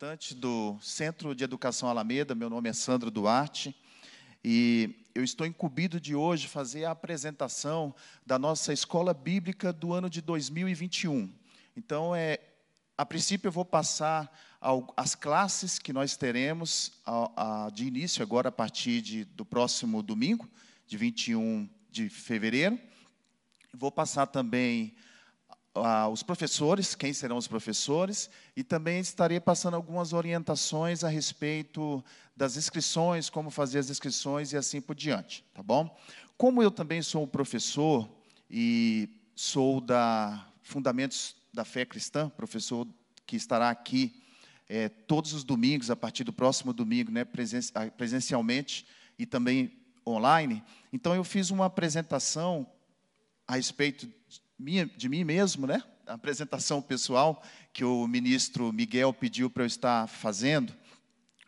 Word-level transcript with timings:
representante 0.00 0.34
do 0.34 0.78
Centro 0.80 1.34
de 1.34 1.44
Educação 1.44 1.86
Alameda, 1.86 2.34
meu 2.34 2.48
nome 2.48 2.70
é 2.70 2.72
Sandro 2.72 3.10
Duarte, 3.10 3.76
e 4.42 4.94
eu 5.14 5.22
estou 5.22 5.46
incumbido 5.46 6.00
de 6.00 6.14
hoje 6.14 6.48
fazer 6.48 6.86
a 6.86 6.92
apresentação 6.92 7.94
da 8.24 8.38
nossa 8.38 8.72
escola 8.72 9.12
bíblica 9.12 9.74
do 9.74 9.92
ano 9.92 10.08
de 10.08 10.22
2021. 10.22 11.30
Então, 11.76 12.16
é, 12.16 12.38
a 12.96 13.04
princípio, 13.04 13.48
eu 13.48 13.52
vou 13.52 13.64
passar 13.64 14.34
ao, 14.58 14.90
as 14.96 15.14
classes 15.14 15.78
que 15.78 15.92
nós 15.92 16.16
teremos 16.16 16.92
a, 17.04 17.66
a, 17.66 17.70
de 17.70 17.84
início, 17.84 18.22
agora 18.22 18.48
a 18.48 18.52
partir 18.52 19.02
de, 19.02 19.24
do 19.26 19.44
próximo 19.44 20.02
domingo, 20.02 20.48
de 20.86 20.96
21 20.96 21.68
de 21.90 22.08
fevereiro. 22.08 22.78
Vou 23.74 23.92
passar 23.92 24.26
também 24.28 24.94
os 26.10 26.22
professores, 26.22 26.94
quem 26.94 27.12
serão 27.12 27.36
os 27.36 27.46
professores, 27.46 28.28
e 28.56 28.64
também 28.64 29.00
estarei 29.00 29.38
passando 29.38 29.74
algumas 29.74 30.12
orientações 30.12 31.04
a 31.04 31.08
respeito 31.08 32.04
das 32.36 32.56
inscrições, 32.56 33.30
como 33.30 33.50
fazer 33.50 33.78
as 33.78 33.90
inscrições 33.90 34.52
e 34.52 34.56
assim 34.56 34.80
por 34.80 34.96
diante, 34.96 35.44
tá 35.54 35.62
bom? 35.62 35.96
Como 36.36 36.62
eu 36.62 36.70
também 36.70 37.02
sou 37.02 37.26
professor 37.26 38.08
e 38.50 39.08
sou 39.36 39.80
da 39.80 40.46
Fundamentos 40.62 41.36
da 41.52 41.64
Fé 41.64 41.84
Cristã, 41.84 42.28
professor 42.28 42.86
que 43.26 43.36
estará 43.36 43.70
aqui 43.70 44.22
é, 44.68 44.88
todos 44.88 45.32
os 45.32 45.44
domingos, 45.44 45.90
a 45.90 45.96
partir 45.96 46.24
do 46.24 46.32
próximo 46.32 46.72
domingo, 46.72 47.10
né, 47.10 47.24
presencialmente 47.96 48.86
e 49.18 49.26
também 49.26 49.72
online. 50.06 50.62
Então, 50.92 51.14
eu 51.14 51.24
fiz 51.24 51.50
uma 51.50 51.66
apresentação 51.66 52.66
a 53.46 53.56
respeito 53.56 54.08
minha, 54.60 54.84
de 54.84 55.08
mim 55.08 55.24
mesmo, 55.24 55.66
né? 55.66 55.82
A 56.06 56.12
apresentação 56.12 56.82
pessoal 56.82 57.42
que 57.72 57.82
o 57.82 58.06
ministro 58.06 58.70
Miguel 58.72 59.12
pediu 59.12 59.48
para 59.48 59.62
eu 59.62 59.66
estar 59.66 60.06
fazendo. 60.06 60.74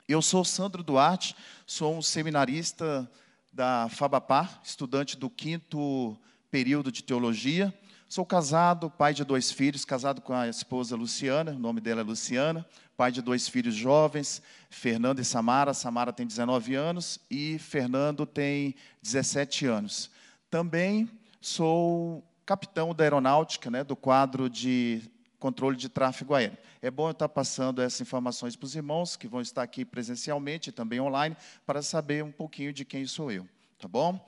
Eu 0.08 0.22
sou 0.22 0.44
Sandro 0.44 0.82
Duarte, 0.82 1.36
sou 1.66 1.94
um 1.94 2.00
seminarista 2.00 3.10
da 3.52 3.86
Fabapar, 3.90 4.60
estudante 4.64 5.16
do 5.16 5.28
quinto 5.28 6.18
período 6.50 6.90
de 6.90 7.04
teologia. 7.04 7.72
Sou 8.08 8.24
casado, 8.24 8.90
pai 8.90 9.12
de 9.12 9.24
dois 9.24 9.52
filhos, 9.52 9.84
casado 9.84 10.22
com 10.22 10.32
a 10.32 10.48
esposa 10.48 10.96
Luciana, 10.96 11.52
o 11.52 11.58
nome 11.58 11.82
dela 11.82 12.00
é 12.00 12.04
Luciana, 12.04 12.66
pai 12.96 13.12
de 13.12 13.20
dois 13.20 13.46
filhos 13.46 13.74
jovens, 13.74 14.40
Fernando 14.70 15.18
e 15.18 15.24
Samara. 15.24 15.74
Samara 15.74 16.14
tem 16.14 16.26
19 16.26 16.74
anos 16.74 17.18
e 17.30 17.58
Fernando 17.58 18.24
tem 18.24 18.74
17 19.02 19.66
anos. 19.66 20.10
Também 20.50 21.10
sou 21.42 22.24
capitão 22.44 22.94
da 22.94 23.04
aeronáutica, 23.04 23.70
né, 23.70 23.84
do 23.84 23.96
quadro 23.96 24.50
de 24.50 25.02
controle 25.38 25.76
de 25.76 25.88
tráfego 25.88 26.34
aéreo. 26.34 26.56
É 26.80 26.90
bom 26.90 27.08
eu 27.08 27.12
estar 27.12 27.28
passando 27.28 27.82
essas 27.82 28.00
informações 28.00 28.54
para 28.54 28.66
os 28.66 28.76
irmãos 28.76 29.16
que 29.16 29.26
vão 29.26 29.40
estar 29.40 29.62
aqui 29.62 29.84
presencialmente 29.84 30.70
e 30.70 30.72
também 30.72 31.00
online 31.00 31.36
para 31.66 31.82
saber 31.82 32.22
um 32.22 32.30
pouquinho 32.30 32.72
de 32.72 32.84
quem 32.84 33.06
sou 33.06 33.30
eu, 33.30 33.48
tá 33.78 33.88
bom? 33.88 34.24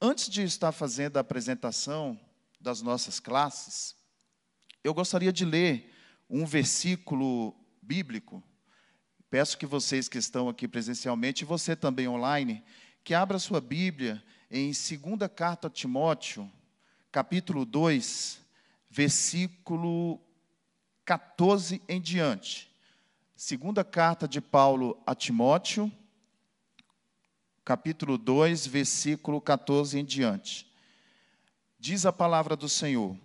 Antes 0.00 0.28
de 0.28 0.42
estar 0.42 0.70
fazendo 0.72 1.16
a 1.16 1.20
apresentação 1.20 2.18
das 2.60 2.82
nossas 2.82 3.18
classes, 3.18 3.94
eu 4.84 4.92
gostaria 4.92 5.32
de 5.32 5.44
ler 5.44 5.94
um 6.28 6.44
versículo 6.44 7.54
bíblico. 7.80 8.42
Peço 9.30 9.56
que 9.56 9.66
vocês 9.66 10.08
que 10.08 10.18
estão 10.18 10.48
aqui 10.48 10.68
presencialmente 10.68 11.42
e 11.42 11.46
você 11.46 11.74
também 11.74 12.06
online, 12.06 12.62
que 13.02 13.14
abra 13.14 13.38
sua 13.38 13.60
Bíblia 13.60 14.22
em 14.50 14.72
2 14.72 15.30
carta 15.34 15.68
a 15.68 15.70
Timóteo, 15.70 16.50
capítulo 17.12 17.64
2, 17.64 18.38
versículo 18.88 20.20
14 21.04 21.82
em 21.88 22.00
diante. 22.00 22.70
Segunda 23.34 23.82
carta 23.82 24.28
de 24.28 24.40
Paulo 24.40 24.96
a 25.04 25.12
Timóteo, 25.14 25.90
capítulo 27.64 28.16
2, 28.16 28.66
versículo 28.66 29.40
14 29.40 29.98
em 29.98 30.04
diante. 30.04 30.70
Diz 31.80 32.06
a 32.06 32.12
palavra 32.12 32.54
do 32.54 32.68
Senhor: 32.68 33.16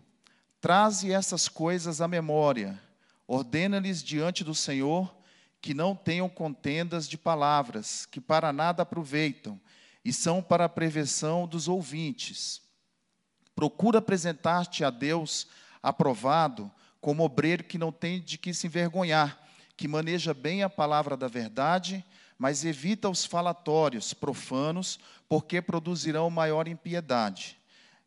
Traze 0.59 1.11
essas 1.11 1.47
coisas 1.47 2.01
à 2.01 2.07
memória, 2.07 2.81
ordena-lhes 3.27 4.01
diante 4.01 4.43
do 4.43 4.55
Senhor 4.55 5.15
que 5.61 5.75
não 5.75 5.95
tenham 5.95 6.29
contendas 6.29 7.07
de 7.07 7.17
palavras, 7.17 8.05
que 8.05 8.21
para 8.21 8.51
nada 8.51 8.81
aproveitam, 8.81 9.59
e 10.03 10.11
são 10.11 10.41
para 10.41 10.65
a 10.65 10.69
prevenção 10.69 11.47
dos 11.47 11.67
ouvintes 11.67 12.64
Procura 13.55 13.99
apresentar-te 13.99 14.83
a 14.83 14.89
Deus 14.89 15.47
aprovado, 15.81 16.69
como 16.99 17.23
obreiro 17.23 17.63
que 17.63 17.77
não 17.77 17.91
tem 17.91 18.19
de 18.19 18.37
que 18.37 18.53
se 18.53 18.67
envergonhar, 18.67 19.39
que 19.77 19.87
maneja 19.87 20.33
bem 20.33 20.63
a 20.63 20.69
palavra 20.69 21.15
da 21.15 21.27
verdade, 21.27 22.03
mas 22.37 22.65
evita 22.65 23.09
os 23.09 23.23
falatórios 23.25 24.13
profanos, 24.13 24.99
porque 25.29 25.61
produzirão 25.61 26.29
maior 26.29 26.67
impiedade. 26.67 27.57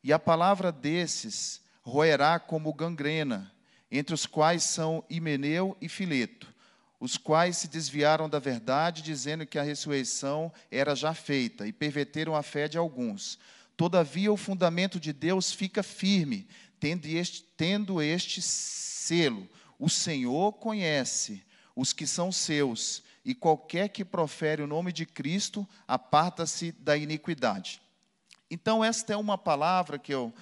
E 0.03 0.13
a 0.13 0.19
palavra 0.19 0.71
desses 0.71 1.61
roerá 1.83 2.39
como 2.39 2.73
gangrena, 2.73 3.51
entre 3.91 4.15
os 4.15 4.27
quais 4.27 4.63
são 4.63 5.03
Himeneu 5.09 5.77
e 5.81 5.89
Fileto, 5.89 6.53
os 7.01 7.17
quais 7.17 7.57
se 7.57 7.69
desviaram 7.69 8.29
da 8.29 8.39
verdade, 8.39 9.03
dizendo 9.03 9.47
que 9.47 9.59
a 9.59 9.63
ressurreição 9.63 10.53
era 10.71 10.95
já 10.95 11.15
feita, 11.15 11.67
e 11.67 11.73
perverteram 11.73 12.37
a 12.37 12.43
fé 12.43 12.69
de 12.69 12.77
alguns. 12.77 13.39
Todavia, 13.79 14.33
o 14.33 14.37
fundamento 14.37 14.99
de 14.99 15.13
Deus 15.13 15.53
fica 15.53 15.85
firme, 15.85 16.49
tendo 16.81 17.07
este, 17.07 17.45
tendo 17.57 18.03
este 18.03 18.43
selo: 18.43 19.49
o 19.79 19.89
Senhor 19.89 20.55
conhece 20.55 21.45
os 21.77 21.93
que 21.93 22.05
são 22.05 22.33
seus, 22.33 23.05
e 23.25 23.37
qualquer 23.37 23.89
que 23.91 24.05
profere 24.05 24.63
o 24.63 24.67
nome 24.67 24.93
de 24.93 25.07
Cristo 25.07 25.65
aparta-se 25.87 26.73
da 26.73 26.97
iniquidade. 26.97 27.81
Então, 28.51 28.85
esta 28.85 29.13
é 29.13 29.17
uma 29.17 29.39
palavra 29.39 29.97
que 29.97 30.13
eu 30.13 30.35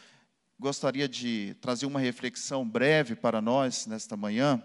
gostaria 0.59 1.07
de 1.07 1.55
trazer 1.61 1.85
uma 1.85 2.01
reflexão 2.01 2.67
breve 2.67 3.15
para 3.15 3.43
nós 3.43 3.85
nesta 3.85 4.17
manhã. 4.17 4.65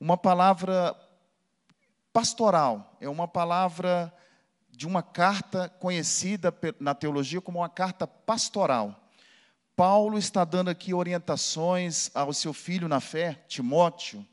Uma 0.00 0.16
palavra 0.16 0.96
pastoral, 2.10 2.96
é 3.02 3.08
uma 3.08 3.28
palavra 3.28 4.10
de 4.72 4.86
uma 4.86 5.02
carta 5.02 5.68
conhecida 5.68 6.52
na 6.80 6.94
teologia 6.94 7.40
como 7.40 7.58
uma 7.58 7.68
carta 7.68 8.06
pastoral. 8.06 8.98
Paulo 9.76 10.18
está 10.18 10.44
dando 10.44 10.70
aqui 10.70 10.94
orientações 10.94 12.10
ao 12.14 12.32
seu 12.32 12.52
filho 12.52 12.88
na 12.88 13.00
fé, 13.00 13.44
Timóteo, 13.46 14.26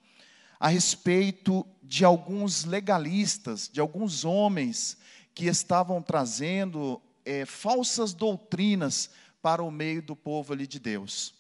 a 0.60 0.70
respeito 0.70 1.66
de 1.84 2.06
alguns 2.06 2.64
legalistas, 2.64 3.70
de 3.72 3.80
alguns 3.80 4.24
homens 4.24 4.98
que 5.34 5.46
estavam 5.46 6.02
trazendo 6.02 7.02
é, 7.26 7.46
falsas 7.46 8.14
doutrinas 8.14 9.10
para 9.42 9.64
o 9.64 9.72
meio 9.72 10.02
do 10.02 10.16
povo 10.16 10.54
ali 10.54 10.68
de 10.68 10.80
Deus. 10.80 11.34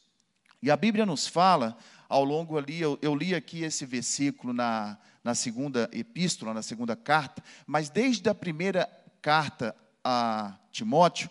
E 0.61 0.69
a 0.69 0.77
Bíblia 0.77 1.05
nos 1.05 1.27
fala, 1.27 1.77
ao 2.07 2.23
longo 2.23 2.57
ali, 2.57 2.81
eu, 2.81 2.97
eu 3.01 3.15
li 3.15 3.33
aqui 3.33 3.63
esse 3.63 3.85
versículo 3.85 4.53
na, 4.53 4.97
na 5.23 5.35
segunda 5.35 5.89
epístola, 5.91 6.53
na 6.53 6.61
segunda 6.61 6.95
carta, 6.95 7.43
mas 7.65 7.89
desde 7.89 8.29
a 8.29 8.35
primeira 8.35 8.89
carta 9.21 9.75
a 10.03 10.57
Timóteo, 10.71 11.29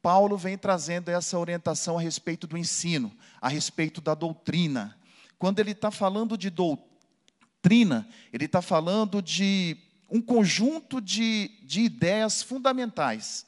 Paulo 0.00 0.36
vem 0.36 0.56
trazendo 0.56 1.10
essa 1.10 1.38
orientação 1.38 1.98
a 1.98 2.00
respeito 2.00 2.46
do 2.46 2.56
ensino, 2.56 3.14
a 3.40 3.48
respeito 3.48 4.00
da 4.00 4.14
doutrina. 4.14 4.96
Quando 5.38 5.58
ele 5.58 5.72
está 5.72 5.90
falando 5.90 6.38
de 6.38 6.50
doutrina, 6.50 8.08
ele 8.32 8.46
está 8.46 8.62
falando 8.62 9.20
de 9.20 9.76
um 10.10 10.22
conjunto 10.22 11.00
de, 11.00 11.50
de 11.62 11.82
ideias 11.82 12.42
fundamentais, 12.42 13.44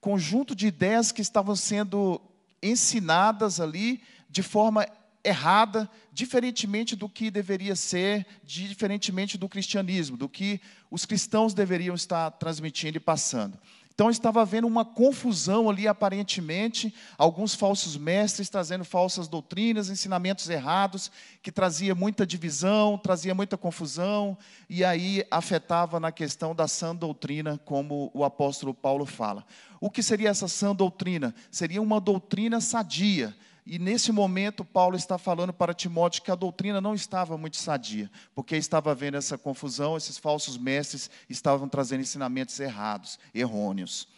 conjunto 0.00 0.54
de 0.54 0.66
ideias 0.66 1.10
que 1.10 1.22
estavam 1.22 1.56
sendo 1.56 2.20
ensinadas 2.62 3.60
ali 3.60 4.02
de 4.28 4.42
forma 4.42 4.86
errada, 5.24 5.88
diferentemente 6.12 6.96
do 6.96 7.08
que 7.08 7.30
deveria 7.30 7.76
ser, 7.76 8.26
diferentemente 8.44 9.38
do 9.38 9.48
cristianismo, 9.48 10.16
do 10.16 10.28
que 10.28 10.60
os 10.90 11.06
cristãos 11.06 11.54
deveriam 11.54 11.94
estar 11.94 12.30
transmitindo 12.32 12.96
e 12.96 13.00
passando. 13.00 13.58
Então 13.94 14.08
estava 14.08 14.40
havendo 14.40 14.66
uma 14.66 14.86
confusão 14.86 15.68
ali, 15.68 15.86
aparentemente, 15.86 16.94
alguns 17.18 17.54
falsos 17.54 17.94
mestres 17.94 18.48
trazendo 18.48 18.84
falsas 18.84 19.28
doutrinas, 19.28 19.90
ensinamentos 19.90 20.48
errados, 20.48 21.10
que 21.42 21.52
trazia 21.52 21.94
muita 21.94 22.26
divisão, 22.26 22.96
trazia 22.96 23.34
muita 23.34 23.58
confusão, 23.58 24.36
e 24.68 24.82
aí 24.82 25.24
afetava 25.30 26.00
na 26.00 26.10
questão 26.10 26.54
da 26.54 26.66
sã 26.66 26.96
doutrina, 26.96 27.60
como 27.66 28.10
o 28.14 28.24
apóstolo 28.24 28.72
Paulo 28.72 29.04
fala. 29.04 29.44
O 29.78 29.90
que 29.90 30.02
seria 30.02 30.30
essa 30.30 30.48
sã 30.48 30.74
doutrina? 30.74 31.34
Seria 31.50 31.82
uma 31.82 32.00
doutrina 32.00 32.62
sadia, 32.62 33.36
e 33.64 33.78
nesse 33.78 34.10
momento, 34.10 34.64
Paulo 34.64 34.96
está 34.96 35.16
falando 35.16 35.52
para 35.52 35.72
Timóteo 35.72 36.22
que 36.22 36.30
a 36.32 36.34
doutrina 36.34 36.80
não 36.80 36.94
estava 36.94 37.38
muito 37.38 37.56
sadia, 37.56 38.10
porque 38.34 38.56
estava 38.56 38.90
havendo 38.90 39.16
essa 39.16 39.38
confusão, 39.38 39.96
esses 39.96 40.18
falsos 40.18 40.58
mestres 40.58 41.08
estavam 41.30 41.68
trazendo 41.68 42.00
ensinamentos 42.00 42.58
errados, 42.58 43.20
errôneos. 43.32 44.08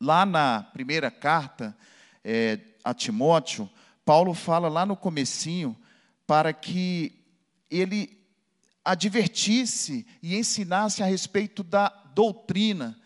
Lá 0.00 0.26
na 0.26 0.64
primeira 0.72 1.12
carta 1.12 1.76
é, 2.24 2.58
a 2.82 2.92
Timóteo, 2.92 3.70
Paulo 4.04 4.34
fala 4.34 4.68
lá 4.68 4.84
no 4.84 4.96
comecinho 4.96 5.76
para 6.26 6.52
que 6.52 7.12
ele 7.70 8.20
advertisse 8.84 10.04
e 10.20 10.36
ensinasse 10.36 11.04
a 11.04 11.06
respeito 11.06 11.62
da 11.62 11.88
doutrina, 12.12 12.98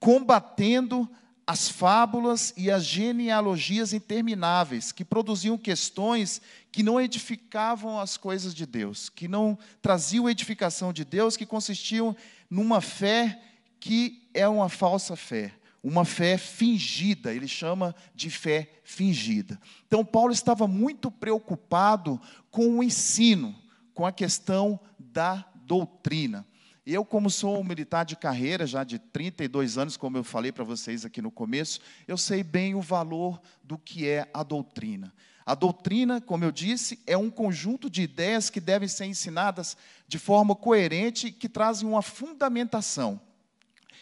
combatendo 0.00 1.08
as 1.46 1.68
fábulas 1.68 2.54
e 2.56 2.70
as 2.70 2.84
genealogias 2.84 3.92
intermináveis, 3.92 4.92
que 4.92 5.04
produziam 5.04 5.58
questões 5.58 6.40
que 6.70 6.82
não 6.82 7.00
edificavam 7.00 7.98
as 7.98 8.16
coisas 8.16 8.54
de 8.54 8.64
Deus, 8.64 9.08
que 9.08 9.28
não 9.28 9.58
traziam 9.80 10.30
edificação 10.30 10.92
de 10.92 11.04
Deus, 11.04 11.36
que 11.36 11.44
consistiam 11.44 12.16
numa 12.48 12.80
fé 12.80 13.40
que 13.80 14.28
é 14.32 14.46
uma 14.46 14.68
falsa 14.68 15.16
fé, 15.16 15.52
uma 15.82 16.04
fé 16.04 16.38
fingida, 16.38 17.34
ele 17.34 17.48
chama 17.48 17.94
de 18.14 18.30
fé 18.30 18.70
fingida. 18.84 19.60
Então, 19.86 20.04
Paulo 20.04 20.32
estava 20.32 20.68
muito 20.68 21.10
preocupado 21.10 22.20
com 22.50 22.78
o 22.78 22.82
ensino, 22.82 23.54
com 23.92 24.06
a 24.06 24.12
questão 24.12 24.78
da 24.98 25.44
doutrina. 25.66 26.46
Eu, 26.84 27.04
como 27.04 27.30
sou 27.30 27.60
um 27.60 27.64
militar 27.64 28.04
de 28.04 28.16
carreira, 28.16 28.66
já 28.66 28.82
de 28.82 28.98
32 28.98 29.78
anos, 29.78 29.96
como 29.96 30.16
eu 30.16 30.24
falei 30.24 30.50
para 30.50 30.64
vocês 30.64 31.04
aqui 31.04 31.22
no 31.22 31.30
começo, 31.30 31.80
eu 32.08 32.16
sei 32.16 32.42
bem 32.42 32.74
o 32.74 32.80
valor 32.80 33.40
do 33.62 33.78
que 33.78 34.08
é 34.08 34.28
a 34.34 34.42
doutrina. 34.42 35.14
A 35.46 35.54
doutrina, 35.54 36.20
como 36.20 36.44
eu 36.44 36.50
disse, 36.50 36.98
é 37.06 37.16
um 37.16 37.30
conjunto 37.30 37.88
de 37.88 38.02
ideias 38.02 38.50
que 38.50 38.60
devem 38.60 38.88
ser 38.88 39.06
ensinadas 39.06 39.76
de 40.08 40.18
forma 40.18 40.56
coerente 40.56 41.28
e 41.28 41.32
que 41.32 41.48
trazem 41.48 41.88
uma 41.88 42.02
fundamentação. 42.02 43.20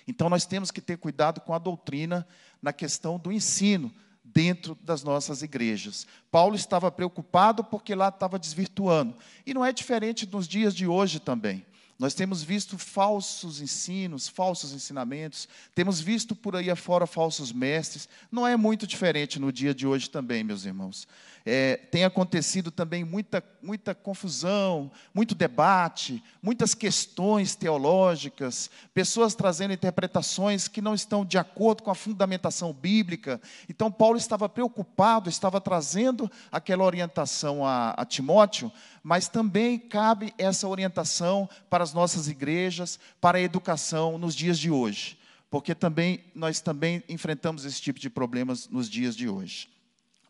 Então, 0.08 0.30
nós 0.30 0.46
temos 0.46 0.70
que 0.70 0.80
ter 0.80 0.96
cuidado 0.96 1.40
com 1.40 1.52
a 1.52 1.58
doutrina 1.58 2.26
na 2.62 2.72
questão 2.72 3.18
do 3.18 3.30
ensino 3.30 3.92
dentro 4.24 4.74
das 4.82 5.02
nossas 5.02 5.42
igrejas. 5.42 6.06
Paulo 6.30 6.56
estava 6.56 6.90
preocupado 6.90 7.62
porque 7.62 7.94
lá 7.94 8.08
estava 8.08 8.38
desvirtuando. 8.38 9.14
E 9.44 9.52
não 9.52 9.64
é 9.64 9.72
diferente 9.72 10.26
nos 10.26 10.48
dias 10.48 10.74
de 10.74 10.86
hoje 10.86 11.20
também. 11.20 11.64
Nós 12.00 12.14
temos 12.14 12.42
visto 12.42 12.78
falsos 12.78 13.60
ensinos, 13.60 14.26
falsos 14.26 14.72
ensinamentos, 14.72 15.46
temos 15.74 16.00
visto 16.00 16.34
por 16.34 16.56
aí 16.56 16.70
afora 16.70 17.06
falsos 17.06 17.52
mestres. 17.52 18.08
Não 18.32 18.46
é 18.46 18.56
muito 18.56 18.86
diferente 18.86 19.38
no 19.38 19.52
dia 19.52 19.74
de 19.74 19.86
hoje 19.86 20.08
também, 20.08 20.42
meus 20.42 20.64
irmãos. 20.64 21.06
É, 21.44 21.76
tem 21.76 22.04
acontecido 22.04 22.70
também 22.70 23.04
muita, 23.04 23.44
muita 23.62 23.94
confusão, 23.94 24.90
muito 25.12 25.34
debate, 25.34 26.22
muitas 26.42 26.74
questões 26.74 27.54
teológicas, 27.54 28.70
pessoas 28.94 29.34
trazendo 29.34 29.74
interpretações 29.74 30.68
que 30.68 30.80
não 30.80 30.94
estão 30.94 31.22
de 31.22 31.36
acordo 31.36 31.82
com 31.82 31.90
a 31.90 31.94
fundamentação 31.94 32.72
bíblica. 32.72 33.38
Então, 33.68 33.92
Paulo 33.92 34.16
estava 34.16 34.48
preocupado, 34.48 35.28
estava 35.28 35.60
trazendo 35.60 36.30
aquela 36.50 36.84
orientação 36.84 37.64
a, 37.64 37.90
a 37.90 38.06
Timóteo, 38.06 38.72
mas 39.02 39.28
também 39.28 39.78
cabe 39.78 40.34
essa 40.36 40.68
orientação 40.68 41.48
para 41.68 41.82
as 41.82 41.92
nossas 41.92 42.28
igrejas, 42.28 42.98
para 43.20 43.38
a 43.38 43.40
educação 43.40 44.18
nos 44.18 44.34
dias 44.34 44.58
de 44.58 44.70
hoje, 44.70 45.18
porque 45.50 45.74
também 45.74 46.24
nós 46.34 46.60
também 46.60 47.02
enfrentamos 47.08 47.64
esse 47.64 47.80
tipo 47.80 47.98
de 47.98 48.10
problemas 48.10 48.68
nos 48.68 48.88
dias 48.88 49.16
de 49.16 49.28
hoje. 49.28 49.68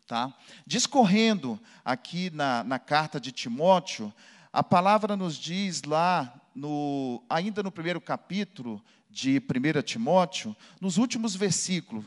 Tá? 0.07 0.33
Discorrendo 0.65 1.59
aqui 1.85 2.29
na, 2.31 2.63
na 2.63 2.79
carta 2.79 3.19
de 3.19 3.31
Timóteo, 3.31 4.13
a 4.51 4.61
palavra 4.61 5.15
nos 5.15 5.37
diz 5.37 5.83
lá, 5.83 6.33
no, 6.53 7.23
ainda 7.29 7.63
no 7.63 7.71
primeiro 7.71 8.01
capítulo 8.01 8.83
de 9.09 9.39
1 9.39 9.81
Timóteo, 9.83 10.55
nos 10.79 10.97
últimos 10.97 11.35
versículos, 11.35 12.05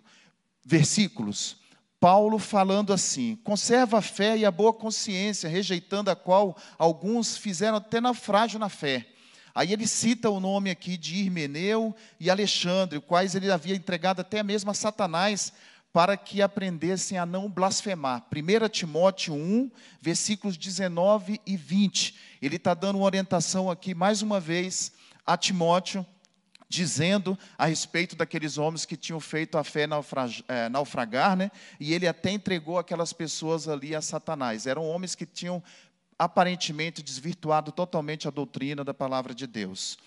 versículos, 0.64 1.56
Paulo 2.04 2.38
falando 2.38 2.92
assim: 2.92 3.34
conserva 3.36 3.96
a 3.96 4.02
fé 4.02 4.36
e 4.36 4.44
a 4.44 4.50
boa 4.50 4.74
consciência, 4.74 5.48
rejeitando 5.48 6.10
a 6.10 6.14
qual 6.14 6.54
alguns 6.76 7.34
fizeram 7.34 7.78
até 7.78 7.98
naufrágio 7.98 8.58
na 8.58 8.68
fé. 8.68 9.06
Aí 9.54 9.72
ele 9.72 9.86
cita 9.86 10.28
o 10.28 10.38
nome 10.38 10.68
aqui 10.68 10.98
de 10.98 11.16
Irmeneu 11.16 11.96
e 12.20 12.28
Alexandre, 12.28 13.00
quais 13.00 13.34
ele 13.34 13.50
havia 13.50 13.74
entregado 13.74 14.20
até 14.20 14.42
mesmo 14.42 14.70
a 14.70 14.74
Satanás 14.74 15.50
para 15.94 16.14
que 16.14 16.42
aprendessem 16.42 17.16
a 17.16 17.24
não 17.24 17.48
blasfemar. 17.48 18.26
1 18.30 18.68
Timóteo 18.68 19.32
1, 19.32 19.70
versículos 19.98 20.58
19 20.58 21.40
e 21.46 21.56
20. 21.56 22.16
Ele 22.42 22.56
está 22.56 22.74
dando 22.74 22.96
uma 22.96 23.06
orientação 23.06 23.70
aqui, 23.70 23.94
mais 23.94 24.20
uma 24.20 24.38
vez, 24.38 24.92
a 25.26 25.38
Timóteo, 25.38 26.04
dizendo 26.74 27.38
a 27.56 27.66
respeito 27.66 28.16
daqueles 28.16 28.58
homens 28.58 28.84
que 28.84 28.96
tinham 28.96 29.20
feito 29.20 29.56
a 29.56 29.64
fé 29.64 29.86
é, 30.48 30.68
naufragar, 30.68 31.36
né? 31.36 31.50
e 31.78 31.94
ele 31.94 32.06
até 32.06 32.30
entregou 32.30 32.78
aquelas 32.78 33.12
pessoas 33.12 33.68
ali 33.68 33.94
a 33.94 34.02
Satanás. 34.02 34.66
Eram 34.66 34.84
homens 34.84 35.14
que 35.14 35.24
tinham 35.24 35.62
aparentemente 36.18 37.02
desvirtuado 37.02 37.72
totalmente 37.72 38.28
a 38.28 38.30
doutrina 38.30 38.84
da 38.84 38.94
palavra 38.94 39.34
de 39.34 39.46
Deus. 39.46 39.98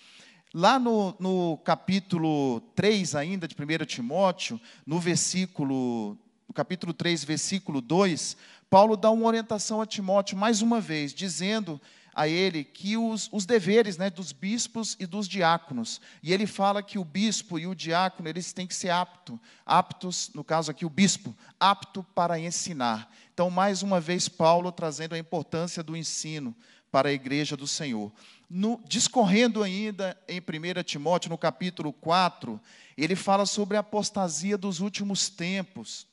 Lá 0.54 0.80
no, 0.80 1.16
no 1.19 1.58
capítulo 1.58 2.62
3 2.75 3.16
ainda 3.16 3.48
de 3.48 3.56
1 3.56 3.86
Timóteo, 3.86 4.60
no 4.86 5.00
versículo, 5.00 6.18
no 6.48 6.54
capítulo 6.54 6.94
3, 6.94 7.24
versículo 7.24 7.81
2, 7.81 8.38
Paulo 8.69 8.96
dá 8.96 9.12
uma 9.12 9.25
orientação 9.25 9.81
a 9.81 9.86
Timóteo 9.86 10.38
mais 10.38 10.62
uma 10.62 10.80
vez, 10.80 11.14
dizendo 11.14 11.80
a 12.18 12.28
ele 12.28 12.64
que 12.64 12.98
os, 12.98 13.30
os 13.31 13.46
deveres 13.46 13.96
né, 13.96 14.10
dos 14.10 14.31
bispos 14.31 14.98
e 15.00 15.06
dos 15.06 15.28
diáconos. 15.28 16.02
E 16.24 16.34
ele 16.34 16.48
fala 16.48 16.81
que 16.81 16.98
o 16.98 17.06
bispo 17.06 17.60
e 17.60 17.68
o 17.68 17.75
diácono 17.75 18.28
eles 18.28 18.52
têm 18.52 18.66
que 18.66 18.74
ser 18.74 18.90
apto, 18.90 19.40
aptos, 19.64 20.31
no 20.34 20.44
caso 20.44 20.72
aqui 20.72 20.84
o 20.84 20.90
bispo, 20.90 21.38
apto 21.60 22.04
para 22.16 22.40
ensinar. 22.40 23.14
Então, 23.31 23.52
mais 23.52 23.84
uma 23.84 24.02
vez, 24.02 24.28
Paulo 24.28 24.72
trazendo 24.72 25.14
a 25.14 25.19
importância 25.19 25.84
do 25.84 25.96
ensino 25.96 26.56
para 26.92 27.10
a 27.10 27.14
igreja 27.14 27.56
do 27.56 27.68
Senhor. 27.68 28.12
No, 28.50 28.81
discorrendo 28.88 29.62
ainda 29.62 30.18
em 30.28 30.40
1 30.40 30.84
Timóteo, 30.84 31.30
no 31.30 31.38
capítulo 31.38 31.94
4, 31.94 32.60
ele 32.98 33.16
fala 33.16 33.46
sobre 33.46 33.78
a 33.78 33.81
apostasia 33.81 34.58
dos 34.58 34.80
últimos 34.80 35.30
tempos. 35.30 36.08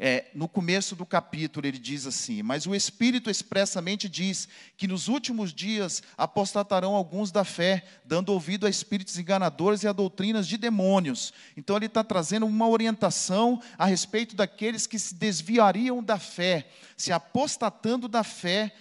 É, 0.00 0.26
no 0.32 0.46
começo 0.46 0.94
do 0.94 1.04
capítulo 1.04 1.66
ele 1.66 1.78
diz 1.78 2.06
assim: 2.06 2.40
Mas 2.40 2.66
o 2.66 2.74
Espírito 2.74 3.28
expressamente 3.28 4.08
diz 4.08 4.48
que 4.76 4.86
nos 4.86 5.08
últimos 5.08 5.52
dias 5.52 6.04
apostatarão 6.16 6.94
alguns 6.94 7.32
da 7.32 7.42
fé, 7.42 7.84
dando 8.04 8.28
ouvido 8.28 8.64
a 8.64 8.70
espíritos 8.70 9.18
enganadores 9.18 9.82
e 9.82 9.88
a 9.88 9.92
doutrinas 9.92 10.46
de 10.46 10.56
demônios. 10.56 11.32
Então 11.56 11.76
ele 11.76 11.86
está 11.86 12.04
trazendo 12.04 12.46
uma 12.46 12.68
orientação 12.68 13.60
a 13.76 13.86
respeito 13.86 14.36
daqueles 14.36 14.86
que 14.86 15.00
se 15.00 15.16
desviariam 15.16 16.00
da 16.00 16.18
fé, 16.18 16.68
se 16.96 17.10
apostatando 17.10 18.06
da 18.06 18.22
fé 18.22 18.72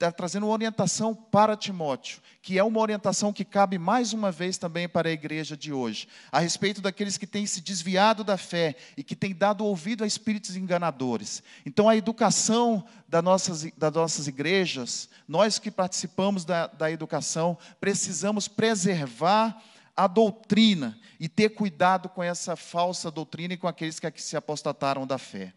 está 0.00 0.10
trazendo 0.10 0.46
uma 0.46 0.54
orientação 0.54 1.14
para 1.14 1.54
Timóteo, 1.54 2.22
que 2.40 2.58
é 2.58 2.64
uma 2.64 2.80
orientação 2.80 3.34
que 3.34 3.44
cabe 3.44 3.76
mais 3.76 4.14
uma 4.14 4.32
vez 4.32 4.56
também 4.56 4.88
para 4.88 5.10
a 5.10 5.12
igreja 5.12 5.54
de 5.54 5.74
hoje, 5.74 6.08
a 6.32 6.40
respeito 6.40 6.80
daqueles 6.80 7.18
que 7.18 7.26
têm 7.26 7.44
se 7.44 7.60
desviado 7.60 8.24
da 8.24 8.38
fé 8.38 8.76
e 8.96 9.04
que 9.04 9.14
têm 9.14 9.34
dado 9.34 9.62
ouvido 9.62 10.02
a 10.02 10.06
espíritos 10.06 10.56
enganadores. 10.56 11.42
Então, 11.66 11.86
a 11.86 11.94
educação 11.94 12.82
das 13.06 13.22
nossas, 13.22 13.70
das 13.76 13.92
nossas 13.92 14.26
igrejas, 14.26 15.10
nós 15.28 15.58
que 15.58 15.70
participamos 15.70 16.46
da, 16.46 16.66
da 16.66 16.90
educação, 16.90 17.58
precisamos 17.78 18.48
preservar 18.48 19.62
a 19.94 20.06
doutrina 20.06 20.98
e 21.18 21.28
ter 21.28 21.50
cuidado 21.50 22.08
com 22.08 22.22
essa 22.22 22.56
falsa 22.56 23.10
doutrina 23.10 23.52
e 23.52 23.58
com 23.58 23.68
aqueles 23.68 24.00
que 24.00 24.22
se 24.22 24.34
apostataram 24.34 25.06
da 25.06 25.18
fé. 25.18 25.52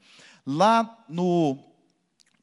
Lá 0.46 1.06
no 1.08 1.73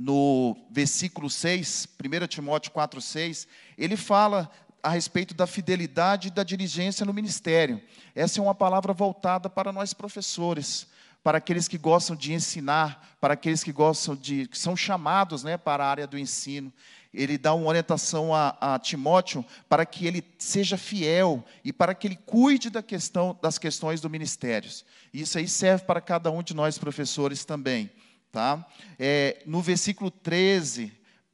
no 0.00 0.56
versículo 0.70 1.28
6, 1.28 1.86
1 2.02 2.26
Timóteo 2.26 2.72
4, 2.72 3.02
6, 3.02 3.46
ele 3.76 3.98
fala 3.98 4.50
a 4.82 4.88
respeito 4.88 5.34
da 5.34 5.46
fidelidade 5.46 6.28
e 6.28 6.30
da 6.30 6.42
diligência 6.42 7.04
no 7.04 7.12
ministério. 7.12 7.82
Essa 8.14 8.40
é 8.40 8.42
uma 8.42 8.54
palavra 8.54 8.94
voltada 8.94 9.50
para 9.50 9.70
nós 9.70 9.92
professores, 9.92 10.86
para 11.22 11.36
aqueles 11.36 11.68
que 11.68 11.76
gostam 11.76 12.16
de 12.16 12.32
ensinar, 12.32 13.14
para 13.20 13.34
aqueles 13.34 13.62
que 13.62 13.72
gostam 13.72 14.16
de, 14.16 14.48
que 14.48 14.56
são 14.56 14.74
chamados 14.74 15.44
né, 15.44 15.58
para 15.58 15.84
a 15.84 15.90
área 15.90 16.06
do 16.06 16.18
ensino. 16.18 16.72
Ele 17.12 17.36
dá 17.36 17.52
uma 17.52 17.66
orientação 17.66 18.34
a, 18.34 18.56
a 18.58 18.78
Timóteo 18.78 19.44
para 19.68 19.84
que 19.84 20.06
ele 20.06 20.24
seja 20.38 20.78
fiel 20.78 21.44
e 21.62 21.74
para 21.74 21.94
que 21.94 22.06
ele 22.06 22.16
cuide 22.16 22.70
da 22.70 22.82
questão, 22.82 23.38
das 23.42 23.58
questões 23.58 24.00
do 24.00 24.08
ministério. 24.08 24.70
Isso 25.12 25.36
aí 25.36 25.46
serve 25.46 25.84
para 25.84 26.00
cada 26.00 26.30
um 26.30 26.42
de 26.42 26.54
nós 26.54 26.78
professores 26.78 27.44
também. 27.44 27.90
Tá? 28.32 28.64
É, 28.98 29.42
no 29.44 29.60
versículo 29.60 30.10
13, 30.10 30.92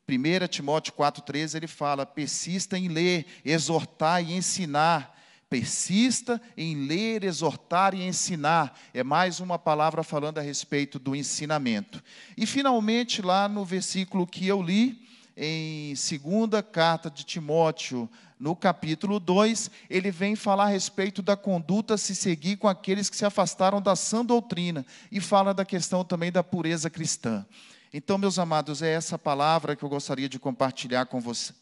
1 0.08 0.46
Timóteo 0.48 0.92
4,13, 0.94 1.56
ele 1.56 1.66
fala: 1.66 2.06
persista 2.06 2.78
em 2.78 2.88
ler, 2.88 3.26
exortar 3.44 4.22
e 4.22 4.32
ensinar. 4.32 5.14
Persista 5.48 6.42
em 6.56 6.86
ler, 6.86 7.22
exortar 7.22 7.94
e 7.94 8.02
ensinar. 8.02 8.76
É 8.92 9.04
mais 9.04 9.38
uma 9.38 9.58
palavra 9.58 10.02
falando 10.02 10.38
a 10.38 10.42
respeito 10.42 10.98
do 10.98 11.14
ensinamento. 11.14 12.02
E 12.36 12.44
finalmente, 12.46 13.22
lá 13.22 13.48
no 13.48 13.64
versículo 13.64 14.26
que 14.26 14.46
eu 14.46 14.60
li, 14.60 15.05
em 15.36 15.94
segunda 15.94 16.62
carta 16.62 17.10
de 17.10 17.22
Timóteo, 17.22 18.08
no 18.38 18.56
capítulo 18.56 19.20
2, 19.20 19.70
ele 19.90 20.10
vem 20.10 20.34
falar 20.34 20.64
a 20.64 20.68
respeito 20.68 21.22
da 21.22 21.36
conduta 21.36 21.94
a 21.94 21.98
se 21.98 22.14
seguir 22.14 22.56
com 22.56 22.68
aqueles 22.68 23.10
que 23.10 23.16
se 23.16 23.24
afastaram 23.24 23.80
da 23.80 23.94
sã 23.94 24.24
doutrina 24.24 24.84
e 25.12 25.20
fala 25.20 25.52
da 25.52 25.64
questão 25.64 26.04
também 26.04 26.32
da 26.32 26.42
pureza 26.42 26.88
cristã. 26.88 27.44
Então, 27.92 28.18
meus 28.18 28.38
amados, 28.38 28.82
é 28.82 28.92
essa 28.92 29.18
palavra 29.18 29.76
que 29.76 29.82
eu 29.82 29.88
gostaria 29.88 30.28
de 30.28 30.38
compartilhar 30.38 31.06
com, 31.06 31.20
você, 31.20 31.52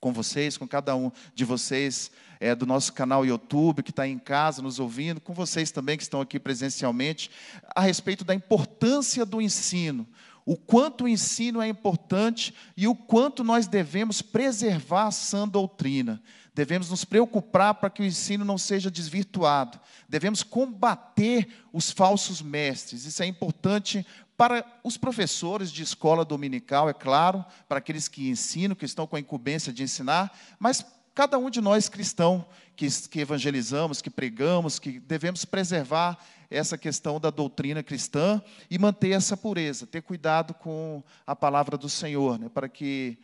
com 0.00 0.12
vocês, 0.12 0.56
com 0.56 0.66
cada 0.66 0.96
um 0.96 1.10
de 1.34 1.44
vocês 1.44 2.10
é, 2.40 2.54
do 2.54 2.66
nosso 2.66 2.92
canal 2.92 3.24
YouTube, 3.24 3.82
que 3.82 3.90
está 3.90 4.06
em 4.06 4.18
casa 4.18 4.60
nos 4.60 4.80
ouvindo, 4.80 5.20
com 5.20 5.32
vocês 5.32 5.70
também 5.70 5.96
que 5.96 6.02
estão 6.02 6.20
aqui 6.20 6.40
presencialmente, 6.40 7.30
a 7.74 7.80
respeito 7.80 8.24
da 8.24 8.34
importância 8.34 9.24
do 9.24 9.40
ensino, 9.40 10.06
o 10.46 10.56
quanto 10.56 11.04
o 11.04 11.08
ensino 11.08 11.62
é 11.62 11.68
importante 11.68 12.54
e 12.76 12.86
o 12.86 12.94
quanto 12.94 13.42
nós 13.42 13.66
devemos 13.66 14.20
preservar 14.20 15.06
a 15.06 15.10
sã 15.10 15.48
doutrina. 15.48 16.22
Devemos 16.54 16.90
nos 16.90 17.04
preocupar 17.04 17.74
para 17.74 17.90
que 17.90 18.02
o 18.02 18.04
ensino 18.04 18.44
não 18.44 18.58
seja 18.58 18.90
desvirtuado. 18.90 19.80
Devemos 20.08 20.42
combater 20.42 21.48
os 21.72 21.90
falsos 21.90 22.40
mestres. 22.42 23.04
Isso 23.04 23.22
é 23.22 23.26
importante 23.26 24.06
para 24.36 24.64
os 24.84 24.96
professores 24.96 25.72
de 25.72 25.82
escola 25.82 26.24
dominical, 26.24 26.88
é 26.88 26.92
claro, 26.92 27.44
para 27.68 27.78
aqueles 27.78 28.08
que 28.08 28.28
ensinam, 28.28 28.76
que 28.76 28.84
estão 28.84 29.06
com 29.06 29.16
a 29.16 29.20
incumbência 29.20 29.72
de 29.72 29.82
ensinar, 29.82 30.36
mas 30.58 30.84
cada 31.14 31.38
um 31.38 31.48
de 31.48 31.60
nós 31.60 31.88
cristão 31.88 32.46
que, 32.76 32.88
que 33.08 33.20
evangelizamos, 33.20 34.02
que 34.02 34.10
pregamos, 34.10 34.78
que 34.78 34.98
devemos 34.98 35.44
preservar 35.44 36.18
essa 36.50 36.76
questão 36.76 37.20
da 37.20 37.30
doutrina 37.30 37.82
cristã 37.82 38.42
e 38.70 38.78
manter 38.78 39.10
essa 39.10 39.36
pureza, 39.36 39.86
ter 39.86 40.02
cuidado 40.02 40.54
com 40.54 41.02
a 41.26 41.34
palavra 41.34 41.76
do 41.76 41.88
Senhor, 41.88 42.38
né, 42.38 42.48
para 42.48 42.68
que 42.68 43.18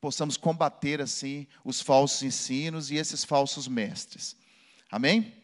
possamos 0.00 0.36
combater 0.36 1.00
assim 1.00 1.46
os 1.64 1.80
falsos 1.80 2.22
ensinos 2.22 2.90
e 2.90 2.96
esses 2.96 3.24
falsos 3.24 3.66
mestres. 3.66 4.36
Amém? 4.90 5.34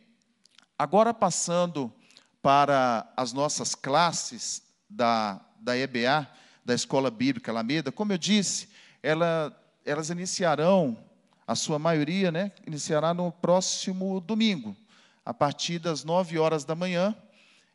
Agora 0.78 1.12
passando 1.12 1.92
para 2.40 3.10
as 3.16 3.32
nossas 3.32 3.74
classes 3.74 4.62
da, 4.88 5.40
da 5.58 5.76
EBA, 5.76 6.28
da 6.64 6.74
Escola 6.74 7.10
Bíblica 7.10 7.50
Alameda, 7.50 7.90
como 7.90 8.12
eu 8.12 8.18
disse, 8.18 8.68
ela, 9.02 9.54
elas 9.84 10.10
iniciarão, 10.10 10.96
a 11.46 11.54
sua 11.54 11.78
maioria, 11.78 12.30
né, 12.30 12.52
iniciará 12.66 13.12
no 13.12 13.30
próximo 13.30 14.20
domingo, 14.20 14.76
a 15.24 15.32
partir 15.32 15.78
das 15.78 16.04
9 16.04 16.38
horas 16.38 16.64
da 16.64 16.74
manhã. 16.74 17.14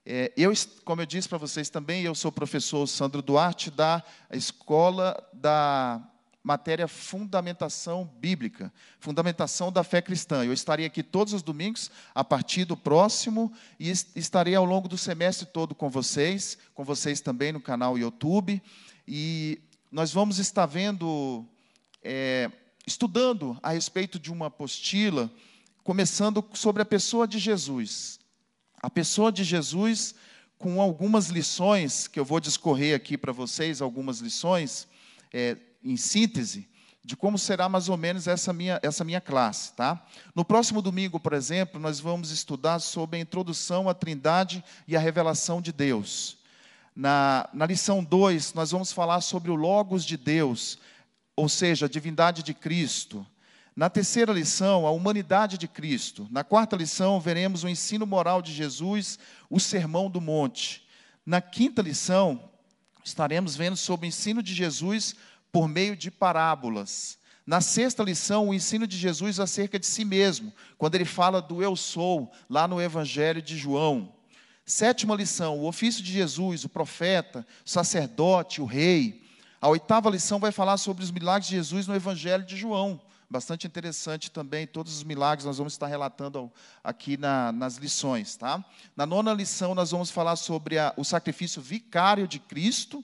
É, 0.06 0.32
eu, 0.36 0.52
como 0.84 1.02
eu 1.02 1.06
disse 1.06 1.30
para 1.30 1.38
vocês 1.38 1.70
também, 1.70 2.04
eu 2.04 2.16
sou 2.16 2.32
professor 2.32 2.88
Sandro 2.88 3.22
Duarte 3.22 3.70
da 3.70 4.04
Escola 4.32 5.16
da 5.34 6.02
matéria 6.44 6.88
Fundamentação 6.88 8.06
Bíblica, 8.20 8.74
Fundamentação 9.00 9.72
da 9.72 9.84
Fé 9.84 10.02
Cristã. 10.02 10.44
Eu 10.44 10.54
estarei 10.54 10.86
aqui 10.86 11.04
todos 11.04 11.34
os 11.34 11.44
domingos, 11.44 11.92
a 12.16 12.24
partir 12.24 12.66
do 12.66 12.78
próximo, 12.78 13.52
e 13.80 13.90
estarei 13.90 14.56
ao 14.56 14.66
longo 14.66 14.88
do 14.88 14.98
semestre 14.98 15.46
todo 15.46 15.76
com 15.76 15.90
vocês, 15.90 16.58
com 16.74 16.84
vocês 16.84 17.22
também 17.22 17.52
no 17.52 17.62
canal 17.62 17.98
YouTube. 17.98 18.62
E 19.08 19.62
nós 19.92 20.12
vamos 20.14 20.40
estar 20.40 20.66
vendo, 20.66 21.46
é, 22.04 22.50
estudando 22.90 23.56
a 23.62 23.70
respeito 23.70 24.18
de 24.18 24.32
uma 24.32 24.48
apostila, 24.48 25.32
começando 25.84 26.44
sobre 26.54 26.82
a 26.82 26.86
pessoa 26.86 27.28
de 27.28 27.38
Jesus. 27.38 28.20
A 28.82 28.90
pessoa 28.90 29.32
de 29.32 29.44
Jesus, 29.44 30.16
com 30.58 30.82
algumas 30.82 31.28
lições, 31.28 32.08
que 32.08 32.20
eu 32.20 32.26
vou 32.26 32.40
discorrer 32.40 32.96
aqui 32.96 33.16
para 33.16 33.32
vocês, 33.32 33.80
algumas 33.80 34.20
lições. 34.22 34.88
É, 35.32 35.56
em 35.84 35.96
síntese, 35.96 36.68
de 37.04 37.16
como 37.16 37.38
será 37.38 37.70
mais 37.70 37.90
ou 37.90 37.96
menos 37.96 38.28
essa 38.28 38.52
minha, 38.52 38.80
essa 38.82 39.04
minha 39.04 39.22
classe. 39.22 39.72
Tá? 39.74 40.04
No 40.34 40.44
próximo 40.44 40.82
domingo, 40.82 41.20
por 41.20 41.34
exemplo, 41.34 41.80
nós 41.80 42.00
vamos 42.00 42.32
estudar 42.32 42.80
sobre 42.80 43.18
a 43.18 43.22
introdução 43.22 43.88
à 43.88 43.94
Trindade 43.94 44.64
e 44.88 44.98
a 44.98 45.00
revelação 45.00 45.62
de 45.62 45.72
Deus. 45.72 46.40
Na, 46.96 47.48
na 47.54 47.68
lição 47.68 48.04
2, 48.04 48.56
nós 48.56 48.72
vamos 48.72 48.92
falar 48.92 49.22
sobre 49.22 49.52
o 49.52 49.56
Logos 49.56 50.04
de 50.04 50.18
Deus, 50.18 50.80
ou 51.40 51.48
seja, 51.48 51.86
a 51.86 51.90
divindade 51.90 52.44
de 52.44 52.54
Cristo. 52.54 53.26
Na 53.74 53.90
terceira 53.90 54.34
lição, 54.34 54.86
a 54.86 54.92
humanidade 54.92 55.58
de 55.58 55.70
Cristo. 55.70 56.28
Na 56.30 56.44
quarta 56.44 56.76
lição, 56.76 57.18
veremos 57.18 57.64
o 57.64 57.70
ensino 57.70 58.06
moral 58.06 58.42
de 58.42 58.52
Jesus, 58.52 59.18
o 59.50 59.58
sermão 59.58 60.10
do 60.10 60.20
monte. 60.20 60.86
Na 61.26 61.40
quinta 61.40 61.82
lição, 61.82 62.52
estaremos 63.06 63.56
vendo 63.56 63.78
sobre 63.78 64.06
o 64.06 64.10
ensino 64.10 64.44
de 64.44 64.54
Jesus 64.54 65.16
por 65.50 65.66
meio 65.70 65.96
de 65.96 66.12
parábolas. 66.12 67.18
Na 67.46 67.62
sexta 67.62 68.04
lição, 68.04 68.50
o 68.50 68.54
ensino 68.54 68.86
de 68.86 68.98
Jesus 68.98 69.40
acerca 69.40 69.80
de 69.80 69.86
si 69.86 70.04
mesmo, 70.04 70.54
quando 70.78 70.96
ele 70.96 71.06
fala 71.06 71.42
do 71.42 71.64
eu 71.64 71.74
sou, 71.74 72.30
lá 72.50 72.68
no 72.68 72.82
Evangelho 72.82 73.42
de 73.42 73.58
João. 73.58 74.14
Sétima 74.66 75.16
lição, 75.16 75.58
o 75.58 75.68
ofício 75.68 76.04
de 76.04 76.12
Jesus, 76.12 76.66
o 76.66 76.70
profeta, 76.70 77.48
o 77.66 77.70
sacerdote, 77.70 78.62
o 78.62 78.66
rei. 78.66 79.29
A 79.62 79.68
oitava 79.68 80.10
lição 80.10 80.40
vai 80.40 80.54
falar 80.54 80.78
sobre 80.78 81.04
os 81.04 81.12
milagres 81.12 81.50
de 81.50 81.56
Jesus 81.56 81.86
no 81.86 81.94
Evangelho 81.94 82.46
de 82.46 82.56
João. 82.56 83.02
Bastante 83.30 83.68
interessante 83.68 84.32
também, 84.32 84.66
todos 84.66 84.96
os 84.96 85.04
milagres 85.04 85.46
nós 85.46 85.58
vamos 85.58 85.74
estar 85.74 85.88
relatando 85.88 86.50
aqui 86.82 87.18
na, 87.18 87.52
nas 87.52 87.76
lições. 87.76 88.38
Tá? 88.38 88.64
Na 88.96 89.06
nona 89.06 89.34
lição, 89.34 89.76
nós 89.76 89.92
vamos 89.92 90.10
falar 90.12 90.38
sobre 90.38 90.80
a, 90.80 90.94
o 90.96 91.04
sacrifício 91.04 91.62
vicário 91.62 92.26
de 92.26 92.40
Cristo 92.40 93.04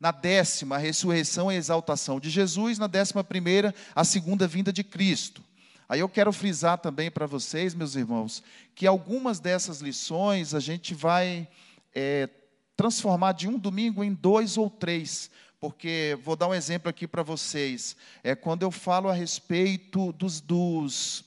na 0.00 0.10
décima, 0.10 0.74
a 0.74 0.78
ressurreição 0.78 1.50
e 1.50 1.54
exaltação 1.54 2.18
de 2.18 2.28
Jesus. 2.28 2.76
Na 2.76 2.88
décima 2.88 3.22
primeira, 3.22 3.72
a 3.94 4.02
segunda 4.02 4.48
vinda 4.48 4.72
de 4.72 4.82
Cristo. 4.82 5.44
Aí 5.88 6.00
eu 6.00 6.08
quero 6.08 6.32
frisar 6.32 6.78
também 6.78 7.08
para 7.08 7.24
vocês, 7.26 7.72
meus 7.72 7.94
irmãos, 7.94 8.42
que 8.74 8.84
algumas 8.84 9.38
dessas 9.38 9.80
lições 9.80 10.54
a 10.54 10.60
gente 10.60 10.92
vai 10.92 11.46
é, 11.94 12.28
transformar 12.76 13.32
de 13.32 13.46
um 13.46 13.56
domingo 13.56 14.02
em 14.02 14.12
dois 14.12 14.58
ou 14.58 14.68
três, 14.68 15.30
porque 15.64 16.18
vou 16.22 16.36
dar 16.36 16.48
um 16.48 16.52
exemplo 16.52 16.90
aqui 16.90 17.08
para 17.08 17.22
vocês. 17.22 17.96
É 18.22 18.34
quando 18.34 18.64
eu 18.64 18.70
falo 18.70 19.08
a 19.08 19.14
respeito 19.14 20.12
dos, 20.12 20.38
dos 20.38 21.24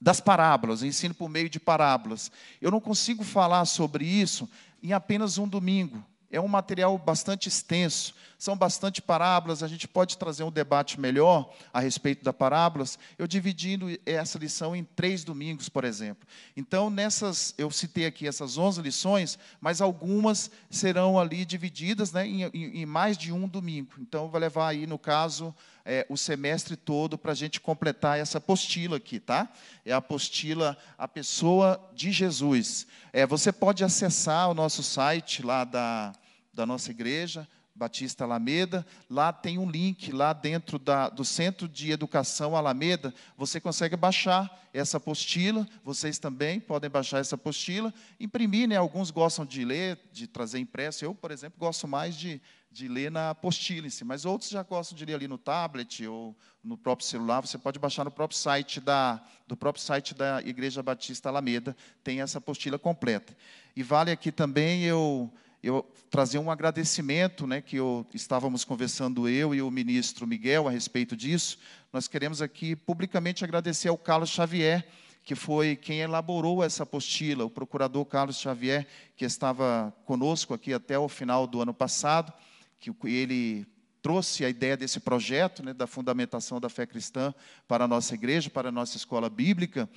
das 0.00 0.20
parábolas, 0.20 0.82
ensino 0.82 1.14
por 1.14 1.28
meio 1.28 1.48
de 1.48 1.60
parábolas. 1.60 2.32
Eu 2.60 2.72
não 2.72 2.80
consigo 2.80 3.22
falar 3.22 3.64
sobre 3.66 4.04
isso 4.04 4.50
em 4.82 4.92
apenas 4.92 5.38
um 5.38 5.46
domingo. 5.46 6.04
É 6.30 6.40
um 6.40 6.46
material 6.46 6.96
bastante 6.96 7.48
extenso, 7.48 8.14
são 8.38 8.56
bastante 8.56 9.02
parábolas, 9.02 9.62
a 9.62 9.68
gente 9.68 9.88
pode 9.88 10.16
trazer 10.16 10.44
um 10.44 10.50
debate 10.50 10.98
melhor 10.98 11.52
a 11.72 11.80
respeito 11.80 12.24
das 12.24 12.34
parábolas, 12.34 12.98
eu 13.18 13.26
dividindo 13.26 13.86
essa 14.06 14.38
lição 14.38 14.74
em 14.74 14.82
três 14.82 15.24
domingos, 15.24 15.68
por 15.68 15.84
exemplo. 15.84 16.26
Então, 16.56 16.88
nessas, 16.88 17.52
eu 17.58 17.70
citei 17.70 18.06
aqui 18.06 18.26
essas 18.26 18.56
11 18.56 18.80
lições, 18.80 19.38
mas 19.60 19.80
algumas 19.80 20.50
serão 20.70 21.18
ali 21.18 21.44
divididas 21.44 22.12
né, 22.12 22.26
em, 22.26 22.44
em, 22.54 22.86
mais 22.86 23.18
de 23.18 23.32
um 23.32 23.46
domingo. 23.46 23.92
Então, 23.98 24.30
vai 24.30 24.40
levar 24.40 24.68
aí, 24.68 24.86
no 24.86 24.98
caso, 24.98 25.54
é, 25.84 26.06
o 26.08 26.16
semestre 26.16 26.76
todo 26.76 27.18
para 27.18 27.32
a 27.32 27.34
gente 27.34 27.60
completar 27.60 28.18
essa 28.18 28.38
apostila 28.38 28.96
aqui, 28.96 29.18
tá? 29.18 29.52
É 29.84 29.92
a 29.92 29.96
apostila 29.96 30.78
A 30.96 31.08
Pessoa 31.08 31.78
de 31.94 32.12
Jesus. 32.12 32.86
É, 33.12 33.26
você 33.26 33.52
pode 33.52 33.84
acessar 33.84 34.48
o 34.48 34.54
nosso 34.54 34.82
site 34.82 35.42
lá 35.42 35.64
da, 35.64 36.12
da 36.52 36.66
nossa 36.66 36.90
igreja, 36.90 37.48
Batista 37.74 38.24
Alameda, 38.24 38.84
lá 39.08 39.32
tem 39.32 39.58
um 39.58 39.70
link, 39.70 40.12
lá 40.12 40.32
dentro 40.32 40.78
da, 40.78 41.08
do 41.08 41.24
Centro 41.24 41.68
de 41.68 41.90
Educação 41.90 42.54
Alameda, 42.56 43.14
você 43.36 43.60
consegue 43.60 43.96
baixar 43.96 44.68
essa 44.72 44.98
apostila, 44.98 45.66
vocês 45.82 46.18
também 46.18 46.60
podem 46.60 46.90
baixar 46.90 47.20
essa 47.20 47.36
apostila, 47.36 47.92
imprimir, 48.18 48.68
né? 48.68 48.76
alguns 48.76 49.10
gostam 49.10 49.46
de 49.46 49.64
ler, 49.64 49.98
de 50.12 50.26
trazer 50.26 50.58
impresso, 50.58 51.04
eu, 51.04 51.14
por 51.14 51.30
exemplo, 51.30 51.58
gosto 51.58 51.88
mais 51.88 52.16
de, 52.16 52.40
de 52.70 52.86
ler 52.86 53.10
na 53.10 53.30
apostila 53.30 53.86
em 53.86 53.90
si, 53.90 54.04
mas 54.04 54.24
outros 54.24 54.50
já 54.50 54.62
gostam 54.62 54.96
de 54.96 55.04
ler 55.04 55.14
ali 55.14 55.26
no 55.26 55.38
tablet 55.38 56.06
ou 56.06 56.36
no 56.62 56.76
próprio 56.76 57.06
celular, 57.06 57.40
você 57.40 57.56
pode 57.56 57.78
baixar 57.78 58.04
no 58.04 58.10
próprio 58.10 58.38
site 58.38 58.80
da, 58.80 59.22
do 59.46 59.56
próprio 59.56 59.82
site 59.82 60.14
da 60.14 60.42
Igreja 60.42 60.82
Batista 60.82 61.28
Alameda, 61.28 61.74
tem 62.04 62.20
essa 62.20 62.38
apostila 62.38 62.78
completa. 62.78 63.34
E 63.74 63.82
vale 63.82 64.10
aqui 64.10 64.30
também 64.30 64.82
eu 64.82 65.32
eu 65.62 65.86
trazer 66.10 66.38
um 66.38 66.50
agradecimento, 66.50 67.46
né, 67.46 67.60
que 67.60 67.76
eu, 67.76 68.06
estávamos 68.14 68.64
conversando 68.64 69.28
eu 69.28 69.54
e 69.54 69.60
o 69.60 69.70
ministro 69.70 70.26
Miguel 70.26 70.66
a 70.66 70.70
respeito 70.70 71.16
disso. 71.16 71.58
Nós 71.92 72.08
queremos 72.08 72.40
aqui 72.40 72.74
publicamente 72.74 73.44
agradecer 73.44 73.88
ao 73.88 73.98
Carlos 73.98 74.30
Xavier, 74.30 74.86
que 75.22 75.34
foi 75.34 75.76
quem 75.76 76.00
elaborou 76.00 76.64
essa 76.64 76.84
apostila, 76.84 77.44
o 77.44 77.50
procurador 77.50 78.04
Carlos 78.06 78.38
Xavier, 78.38 78.86
que 79.16 79.24
estava 79.24 79.94
conosco 80.06 80.54
aqui 80.54 80.72
até 80.72 80.98
o 80.98 81.08
final 81.08 81.46
do 81.46 81.60
ano 81.60 81.74
passado, 81.74 82.32
que 82.78 82.90
ele 83.04 83.66
trouxe 84.00 84.46
a 84.46 84.48
ideia 84.48 84.78
desse 84.78 84.98
projeto, 84.98 85.62
né, 85.62 85.74
da 85.74 85.86
fundamentação 85.86 86.58
da 86.58 86.70
fé 86.70 86.86
cristã 86.86 87.34
para 87.68 87.84
a 87.84 87.88
nossa 87.88 88.14
igreja, 88.14 88.48
para 88.48 88.70
a 88.70 88.72
nossa 88.72 88.96
escola 88.96 89.28
bíblica, 89.28 89.88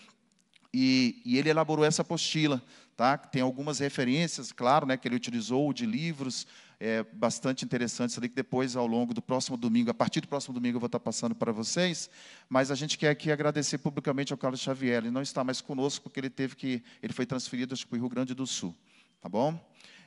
e, 0.73 1.21
e 1.23 1.37
ele 1.37 1.49
elaborou 1.49 1.85
essa 1.85 2.01
apostila. 2.01 2.61
Tá? 2.95 3.17
Tem 3.17 3.41
algumas 3.41 3.79
referências, 3.79 4.51
claro, 4.51 4.85
né, 4.85 4.95
que 4.95 5.07
ele 5.07 5.15
utilizou 5.15 5.73
de 5.73 5.85
livros 5.85 6.45
é, 6.79 7.03
bastante 7.13 7.63
interessantes 7.63 8.17
ali, 8.17 8.27
que 8.27 8.35
depois, 8.35 8.75
ao 8.75 8.85
longo 8.85 9.13
do 9.13 9.21
próximo 9.21 9.55
domingo, 9.55 9.89
a 9.89 9.93
partir 9.93 10.21
do 10.21 10.27
próximo 10.27 10.53
domingo, 10.53 10.75
eu 10.75 10.79
vou 10.79 10.87
estar 10.87 10.99
passando 10.99 11.33
para 11.33 11.51
vocês. 11.51 12.09
Mas 12.49 12.69
a 12.69 12.75
gente 12.75 12.97
quer 12.97 13.09
aqui 13.09 13.31
agradecer 13.31 13.77
publicamente 13.77 14.33
ao 14.33 14.37
Carlos 14.37 14.59
Xavier. 14.59 14.97
Ele 14.97 15.11
não 15.11 15.21
está 15.21 15.43
mais 15.43 15.61
conosco 15.61 16.03
porque 16.03 16.19
ele 16.19 16.29
teve 16.29 16.55
que, 16.55 16.83
ele 17.01 17.13
foi 17.13 17.25
transferido 17.25 17.73
para 17.87 17.95
o 17.95 17.99
Rio 17.99 18.09
Grande 18.09 18.33
do 18.33 18.45
Sul. 18.45 18.75
Tá 19.21 19.29
bom? 19.29 19.57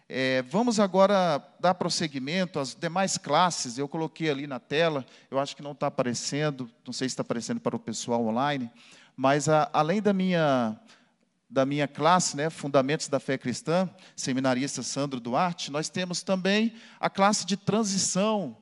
É, 0.08 0.42
vamos 0.42 0.78
agora 0.78 1.42
dar 1.58 1.74
prosseguimento 1.74 2.60
às 2.60 2.74
demais 2.74 3.18
classes. 3.18 3.78
Eu 3.78 3.88
coloquei 3.88 4.30
ali 4.30 4.46
na 4.46 4.60
tela, 4.60 5.04
eu 5.30 5.38
acho 5.38 5.56
que 5.56 5.62
não 5.62 5.72
está 5.72 5.88
aparecendo, 5.88 6.70
não 6.86 6.92
sei 6.92 7.08
se 7.08 7.14
está 7.14 7.22
aparecendo 7.22 7.58
para 7.58 7.74
o 7.74 7.78
pessoal 7.78 8.24
online, 8.24 8.70
mas 9.16 9.48
a, 9.48 9.68
além 9.72 10.00
da 10.00 10.12
minha, 10.12 10.78
da 11.48 11.64
minha 11.64 11.86
classe, 11.86 12.36
né, 12.36 12.50
Fundamentos 12.50 13.08
da 13.08 13.20
Fé 13.20 13.38
Cristã, 13.38 13.88
seminarista 14.16 14.82
Sandro 14.82 15.20
Duarte, 15.20 15.70
nós 15.70 15.88
temos 15.88 16.22
também 16.22 16.74
a 16.98 17.08
classe 17.08 17.46
de 17.46 17.56
transição, 17.56 18.56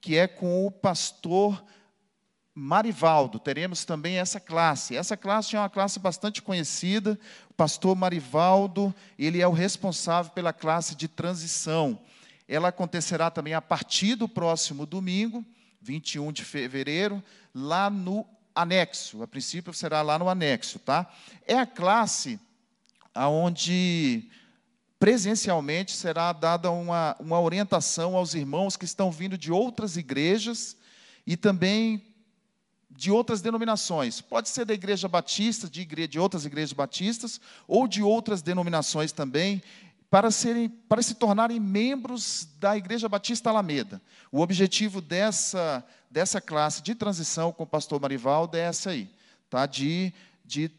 que 0.00 0.16
é 0.16 0.26
com 0.26 0.66
o 0.66 0.70
pastor 0.70 1.62
Marivaldo, 2.54 3.38
teremos 3.38 3.84
também 3.84 4.18
essa 4.18 4.40
classe. 4.40 4.96
Essa 4.96 5.16
classe 5.16 5.54
é 5.54 5.58
uma 5.58 5.70
classe 5.70 5.98
bastante 6.00 6.42
conhecida. 6.42 7.18
O 7.48 7.54
pastor 7.54 7.94
Marivaldo, 7.94 8.94
ele 9.18 9.40
é 9.40 9.46
o 9.46 9.52
responsável 9.52 10.32
pela 10.32 10.52
classe 10.52 10.94
de 10.96 11.06
transição. 11.06 11.98
Ela 12.48 12.68
acontecerá 12.68 13.30
também 13.30 13.54
a 13.54 13.62
partir 13.62 14.16
do 14.16 14.28
próximo 14.28 14.84
domingo, 14.84 15.44
21 15.80 16.32
de 16.32 16.44
fevereiro, 16.44 17.22
lá 17.54 17.88
no 17.88 18.26
anexo. 18.54 19.22
A 19.22 19.26
princípio 19.26 19.72
será 19.72 20.02
lá 20.02 20.18
no 20.18 20.28
anexo, 20.28 20.78
tá? 20.78 21.10
É 21.46 21.58
a 21.58 21.66
classe 21.66 22.38
aonde 23.14 24.28
presencialmente 24.98 25.92
será 25.92 26.32
dada 26.32 26.70
uma, 26.70 27.16
uma 27.18 27.40
orientação 27.40 28.16
aos 28.16 28.34
irmãos 28.34 28.76
que 28.76 28.84
estão 28.84 29.10
vindo 29.10 29.38
de 29.38 29.50
outras 29.50 29.96
igrejas 29.96 30.76
e 31.26 31.36
também 31.36 32.04
de 32.90 33.10
outras 33.10 33.40
denominações. 33.40 34.20
Pode 34.20 34.50
ser 34.50 34.66
da 34.66 34.74
igreja 34.74 35.08
batista, 35.08 35.70
de, 35.70 35.80
igreja, 35.80 36.08
de 36.08 36.18
outras 36.18 36.44
igrejas 36.44 36.74
batistas, 36.74 37.40
ou 37.66 37.88
de 37.88 38.02
outras 38.02 38.42
denominações 38.42 39.10
também, 39.10 39.62
para, 40.10 40.30
serem, 40.30 40.68
para 40.68 41.02
se 41.02 41.14
tornarem 41.14 41.60
membros 41.60 42.48
da 42.58 42.76
Igreja 42.76 43.08
Batista 43.08 43.50
Alameda. 43.50 44.02
O 44.32 44.40
objetivo 44.40 45.00
dessa, 45.00 45.84
dessa 46.10 46.40
classe 46.40 46.82
de 46.82 46.94
transição 46.94 47.52
com 47.52 47.62
o 47.62 47.66
pastor 47.66 48.00
Marivaldo 48.00 48.56
é 48.56 48.60
essa 48.60 48.90
aí, 48.90 49.08
tá? 49.48 49.66
de, 49.66 50.12
de 50.44 50.70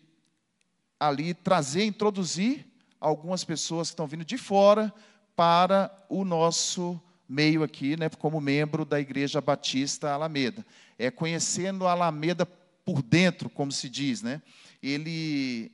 ali 1.00 1.34
trazer, 1.34 1.86
introduzir 1.86 2.66
algumas 3.00 3.44
pessoas 3.44 3.90
que 3.90 3.94
estão 3.94 4.06
vindo 4.06 4.26
de 4.26 4.38
fora 4.38 4.94
para 5.36 5.90
o 6.10 6.26
nosso 6.26 7.02
meio 7.28 7.64
aqui, 7.64 7.98
né, 7.98 8.10
como 8.10 8.42
membro 8.42 8.84
da 8.84 9.00
Igreja 9.00 9.40
Batista 9.40 10.12
Alameda 10.12 10.66
é, 11.02 11.10
conhecendo 11.10 11.88
a 11.88 11.94
Alameda 11.94 12.46
por 12.46 13.02
dentro, 13.02 13.50
como 13.50 13.72
se 13.72 13.90
diz, 13.90 14.22
né? 14.22 14.40
Ele 14.84 15.72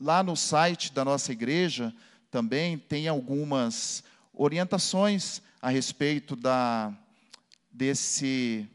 lá 0.00 0.22
no 0.22 0.34
site 0.34 0.90
da 0.92 1.04
nossa 1.04 1.32
igreja 1.32 1.94
também 2.34 2.76
tem 2.76 3.06
algumas 3.06 4.02
orientações 4.32 5.40
a 5.62 5.70
respeito 5.70 6.34
da 6.34 6.92
desse 7.70 8.68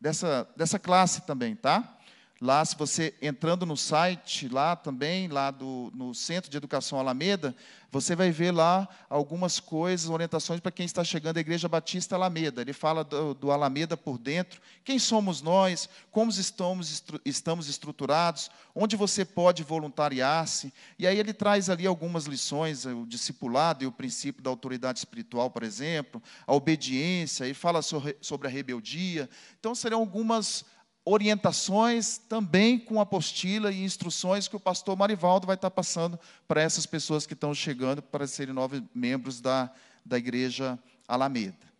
dessa 0.00 0.50
dessa 0.56 0.80
classe 0.80 1.20
também, 1.20 1.54
tá? 1.54 1.96
Lá, 2.44 2.62
se 2.62 2.76
você 2.76 3.14
entrando 3.22 3.64
no 3.64 3.74
site, 3.74 4.50
lá 4.50 4.76
também, 4.76 5.28
lá 5.28 5.50
do, 5.50 5.90
no 5.94 6.14
Centro 6.14 6.50
de 6.50 6.58
Educação 6.58 6.98
Alameda, 6.98 7.56
você 7.90 8.14
vai 8.14 8.30
ver 8.30 8.50
lá 8.50 8.86
algumas 9.08 9.58
coisas, 9.58 10.10
orientações 10.10 10.60
para 10.60 10.70
quem 10.70 10.84
está 10.84 11.02
chegando 11.02 11.38
à 11.38 11.40
Igreja 11.40 11.70
Batista 11.70 12.16
Alameda. 12.16 12.60
Ele 12.60 12.74
fala 12.74 13.02
do, 13.02 13.32
do 13.32 13.50
Alameda 13.50 13.96
por 13.96 14.18
dentro, 14.18 14.60
quem 14.84 14.98
somos 14.98 15.40
nós, 15.40 15.88
como 16.10 16.30
estamos, 16.30 17.02
estamos 17.24 17.66
estruturados, 17.66 18.50
onde 18.74 18.94
você 18.94 19.24
pode 19.24 19.62
voluntariar-se. 19.62 20.70
E 20.98 21.06
aí 21.06 21.18
ele 21.18 21.32
traz 21.32 21.70
ali 21.70 21.86
algumas 21.86 22.26
lições, 22.26 22.84
o 22.84 23.06
discipulado 23.06 23.84
e 23.84 23.86
o 23.86 23.92
princípio 23.92 24.42
da 24.42 24.50
autoridade 24.50 24.98
espiritual, 24.98 25.50
por 25.50 25.62
exemplo, 25.62 26.22
a 26.46 26.52
obediência, 26.52 27.48
e 27.48 27.54
fala 27.54 27.80
sobre 27.80 28.48
a 28.48 28.50
rebeldia. 28.50 29.30
Então, 29.58 29.74
serão 29.74 30.00
algumas 30.00 30.62
orientações 31.04 32.16
também 32.16 32.78
com 32.78 33.00
apostila 33.00 33.70
e 33.70 33.84
instruções 33.84 34.48
que 34.48 34.56
o 34.56 34.60
pastor 34.60 34.96
Marivaldo 34.96 35.46
vai 35.46 35.54
estar 35.54 35.70
passando 35.70 36.18
para 36.48 36.62
essas 36.62 36.86
pessoas 36.86 37.26
que 37.26 37.34
estão 37.34 37.54
chegando 37.54 38.00
para 38.00 38.26
serem 38.26 38.54
novos 38.54 38.82
membros 38.94 39.40
da, 39.40 39.70
da 40.04 40.16
igreja 40.16 40.78
Alameda. 41.06 41.72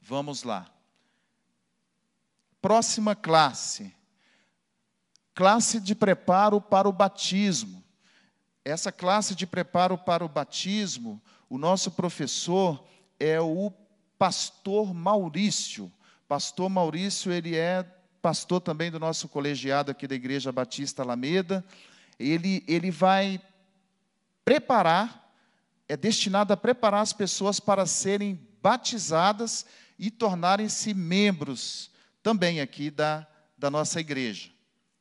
Vamos 0.00 0.42
lá. 0.42 0.68
Próxima 2.60 3.14
classe. 3.14 3.94
Classe 5.34 5.78
de 5.78 5.94
preparo 5.94 6.60
para 6.60 6.88
o 6.88 6.92
batismo. 6.92 7.82
Essa 8.64 8.90
classe 8.90 9.34
de 9.34 9.46
preparo 9.46 9.96
para 9.96 10.24
o 10.24 10.28
batismo, 10.28 11.22
o 11.48 11.58
nosso 11.58 11.90
professor 11.90 12.84
é 13.20 13.40
o 13.40 13.70
pastor 14.18 14.94
Maurício. 14.94 15.92
Pastor 16.26 16.70
Maurício, 16.70 17.30
ele 17.30 17.54
é 17.54 17.84
pastor 18.24 18.58
também 18.58 18.90
do 18.90 18.98
nosso 18.98 19.28
colegiado 19.28 19.90
aqui 19.90 20.08
da 20.08 20.14
Igreja 20.14 20.50
Batista 20.50 21.02
Alameda, 21.02 21.62
ele, 22.18 22.64
ele 22.66 22.90
vai 22.90 23.38
preparar, 24.42 25.30
é 25.86 25.94
destinado 25.94 26.50
a 26.50 26.56
preparar 26.56 27.02
as 27.02 27.12
pessoas 27.12 27.60
para 27.60 27.84
serem 27.84 28.40
batizadas 28.62 29.66
e 29.98 30.10
tornarem-se 30.10 30.94
membros 30.94 31.90
também 32.22 32.62
aqui 32.62 32.90
da, 32.90 33.26
da 33.58 33.70
nossa 33.70 34.00
igreja. 34.00 34.48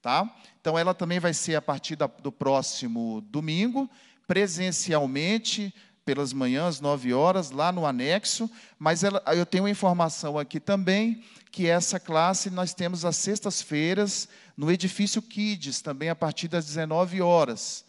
Tá? 0.02 0.30
Então, 0.60 0.78
ela 0.78 0.94
também 0.94 1.22
vai 1.22 1.34
ser 1.34 1.56
a 1.56 1.62
partir 1.62 1.96
da, 1.96 2.08
do 2.08 2.30
próximo 2.30 3.22
domingo, 3.22 3.90
presencialmente, 4.28 5.74
pelas 6.06 6.34
manhãs, 6.34 6.80
nove 6.82 7.14
horas, 7.14 7.52
lá 7.52 7.72
no 7.72 7.86
anexo, 7.86 8.50
mas 8.78 9.04
ela, 9.04 9.22
eu 9.28 9.46
tenho 9.46 9.68
informação 9.68 10.38
aqui 10.38 10.60
também 10.60 11.24
que 11.52 11.68
essa 11.68 12.00
classe 12.00 12.50
nós 12.50 12.74
temos 12.74 13.06
às 13.06 13.16
sextas-feiras 13.16 14.28
no 14.58 14.72
edifício 14.72 15.22
Kids, 15.22 15.82
também 15.82 16.10
a 16.10 16.16
partir 16.16 16.48
das 16.48 16.66
19 16.66 17.22
horas. 17.22 17.86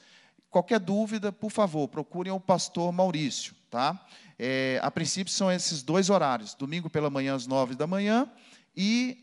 Qualquer 0.50 0.78
dúvida, 0.78 1.32
por 1.32 1.50
favor, 1.50 1.88
procurem 1.88 2.32
o 2.32 2.38
pastor 2.38 2.92
Maurício, 2.92 3.54
tá? 3.70 3.98
É, 4.38 4.78
a 4.82 4.90
princípio 4.90 5.32
são 5.32 5.50
esses 5.50 5.82
dois 5.82 6.10
horários, 6.10 6.54
domingo 6.54 6.90
pela 6.90 7.10
manhã 7.10 7.34
às 7.34 7.46
9 7.46 7.74
da 7.74 7.86
manhã 7.86 8.28
e 8.76 9.18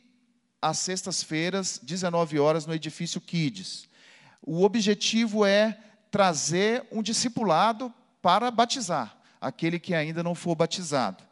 às 0.61 0.79
sextas-feiras, 0.79 1.79
19 1.81 2.39
horas, 2.39 2.65
no 2.65 2.73
edifício 2.73 3.21
Kids. 3.21 3.87
O 4.41 4.63
objetivo 4.63 5.45
é 5.45 5.77
trazer 6.09 6.85
um 6.91 7.01
discipulado 7.01 7.93
para 8.21 8.51
batizar 8.51 9.17
aquele 9.39 9.79
que 9.79 9.93
ainda 9.93 10.21
não 10.21 10.35
for 10.35 10.55
batizado. 10.55 11.23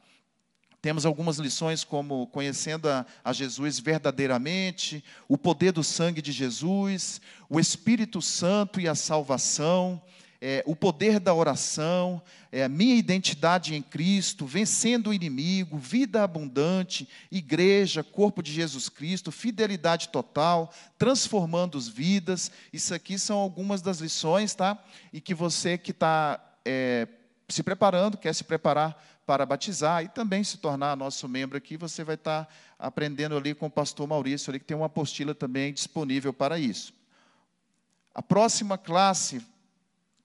Temos 0.81 1.05
algumas 1.05 1.37
lições 1.37 1.83
como 1.83 2.27
conhecendo 2.27 2.89
a, 2.89 3.05
a, 3.23 3.33
Jesus 3.33 3.79
verdadeiramente, 3.79 5.03
o 5.27 5.37
poder 5.37 5.73
do 5.73 5.83
sangue 5.83 6.21
de 6.21 6.31
Jesus, 6.31 7.19
o 7.49 7.59
Espírito 7.59 8.21
Santo 8.21 8.79
e 8.79 8.87
a 8.87 8.95
salvação, 8.95 10.01
é, 10.41 10.63
o 10.65 10.73
poder 10.73 11.19
da 11.19 11.33
oração, 11.33 12.21
é, 12.49 12.65
minha 12.69 12.95
identidade 12.95 13.75
em 13.75 13.81
Cristo, 13.81 14.45
vencendo 14.45 15.07
o 15.09 15.13
inimigo, 15.13 15.77
vida 15.77 16.23
abundante, 16.23 17.09
igreja, 17.29 18.01
corpo 18.01 18.41
de 18.41 18.53
Jesus 18.53 18.87
Cristo, 18.87 19.33
fidelidade 19.33 20.07
total, 20.07 20.73
transformando 20.97 21.77
as 21.77 21.89
vidas. 21.89 22.49
Isso 22.71 22.93
aqui 22.93 23.19
são 23.19 23.37
algumas 23.37 23.81
das 23.81 23.99
lições, 23.99 24.55
tá? 24.55 24.81
E 25.11 25.19
que 25.19 25.33
você 25.33 25.77
que 25.77 25.91
está 25.91 26.39
é, 26.69 27.07
se 27.47 27.63
preparando, 27.63 28.15
quer 28.15 28.33
se 28.33 28.43
preparar 28.43 29.03
para 29.25 29.43
batizar 29.43 30.03
e 30.03 30.07
também 30.07 30.43
se 30.43 30.57
tornar 30.57 30.95
nosso 30.95 31.27
membro 31.27 31.57
aqui, 31.57 31.75
você 31.75 32.03
vai 32.03 32.13
estar 32.13 32.47
aprendendo 32.77 33.35
ali 33.35 33.55
com 33.55 33.65
o 33.65 33.71
pastor 33.71 34.07
Maurício, 34.07 34.51
ali, 34.51 34.59
que 34.59 34.65
tem 34.65 34.77
uma 34.77 34.85
apostila 34.85 35.33
também 35.33 35.73
disponível 35.73 36.31
para 36.31 36.59
isso. 36.59 36.93
A 38.13 38.21
próxima 38.21 38.77
classe, 38.77 39.41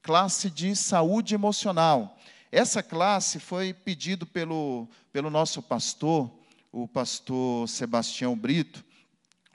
classe 0.02 0.50
de 0.50 0.76
saúde 0.76 1.34
emocional. 1.34 2.18
Essa 2.52 2.82
classe 2.82 3.40
foi 3.40 3.72
pedido 3.72 4.26
pelo, 4.26 4.86
pelo 5.12 5.30
nosso 5.30 5.62
pastor, 5.62 6.30
o 6.70 6.86
pastor 6.86 7.68
Sebastião 7.68 8.36
Brito, 8.36 8.84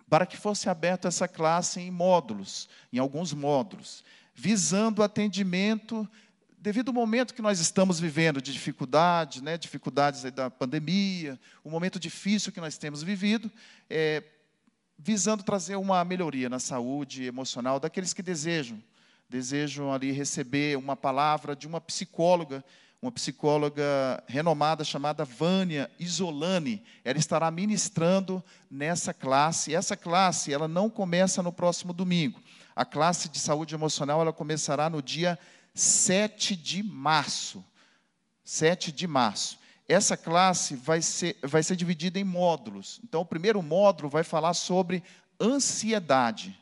para 0.09 0.25
que 0.25 0.37
fosse 0.37 0.69
aberta 0.69 1.07
essa 1.07 1.27
classe 1.27 1.79
em 1.79 1.91
módulos, 1.91 2.67
em 2.91 2.97
alguns 2.97 3.31
módulos, 3.31 4.03
visando 4.33 5.03
atendimento 5.03 6.07
devido 6.61 6.89
ao 6.89 6.93
momento 6.93 7.33
que 7.33 7.41
nós 7.41 7.59
estamos 7.59 7.99
vivendo 7.99 8.41
de 8.41 8.51
dificuldade, 8.51 9.41
né, 9.41 9.57
dificuldades 9.57 10.23
da 10.31 10.49
pandemia, 10.49 11.39
o 11.63 11.69
momento 11.69 11.99
difícil 11.99 12.51
que 12.51 12.59
nós 12.59 12.77
temos 12.77 13.01
vivido, 13.01 13.49
é, 13.89 14.21
visando 14.97 15.41
trazer 15.41 15.77
uma 15.77 16.03
melhoria 16.03 16.49
na 16.49 16.59
saúde 16.59 17.23
emocional 17.23 17.79
daqueles 17.79 18.13
que 18.13 18.21
desejam, 18.21 18.81
desejam 19.29 19.93
ali 19.93 20.11
receber 20.11 20.77
uma 20.77 20.97
palavra 20.97 21.55
de 21.55 21.65
uma 21.65 21.79
psicóloga, 21.79 22.63
uma 23.01 23.11
psicóloga 23.11 24.21
renomada 24.27 24.83
chamada 24.83 25.23
Vânia 25.23 25.89
Isolani. 25.97 26.83
Ela 27.05 27.17
estará 27.17 27.49
ministrando 27.49 28.43
nessa 28.69 29.13
classe. 29.13 29.73
Essa 29.73 29.95
classe, 29.95 30.51
ela 30.51 30.67
não 30.67 30.89
começa 30.89 31.41
no 31.41 31.53
próximo 31.53 31.93
domingo. 31.93 32.41
A 32.75 32.83
classe 32.83 33.29
de 33.29 33.39
saúde 33.39 33.73
emocional, 33.73 34.19
ela 34.19 34.33
começará 34.33 34.89
no 34.89 35.01
dia 35.01 35.39
7 35.79 36.55
de 36.55 36.83
março. 36.83 37.63
7 38.43 38.91
de 38.91 39.07
março. 39.07 39.57
Essa 39.87 40.17
classe 40.17 40.75
vai 40.75 41.01
ser, 41.01 41.37
vai 41.41 41.63
ser 41.63 41.75
dividida 41.75 42.19
em 42.19 42.23
módulos. 42.23 42.99
Então, 43.03 43.21
o 43.21 43.25
primeiro 43.25 43.61
módulo 43.61 44.09
vai 44.09 44.23
falar 44.23 44.53
sobre 44.53 45.01
ansiedade. 45.39 46.57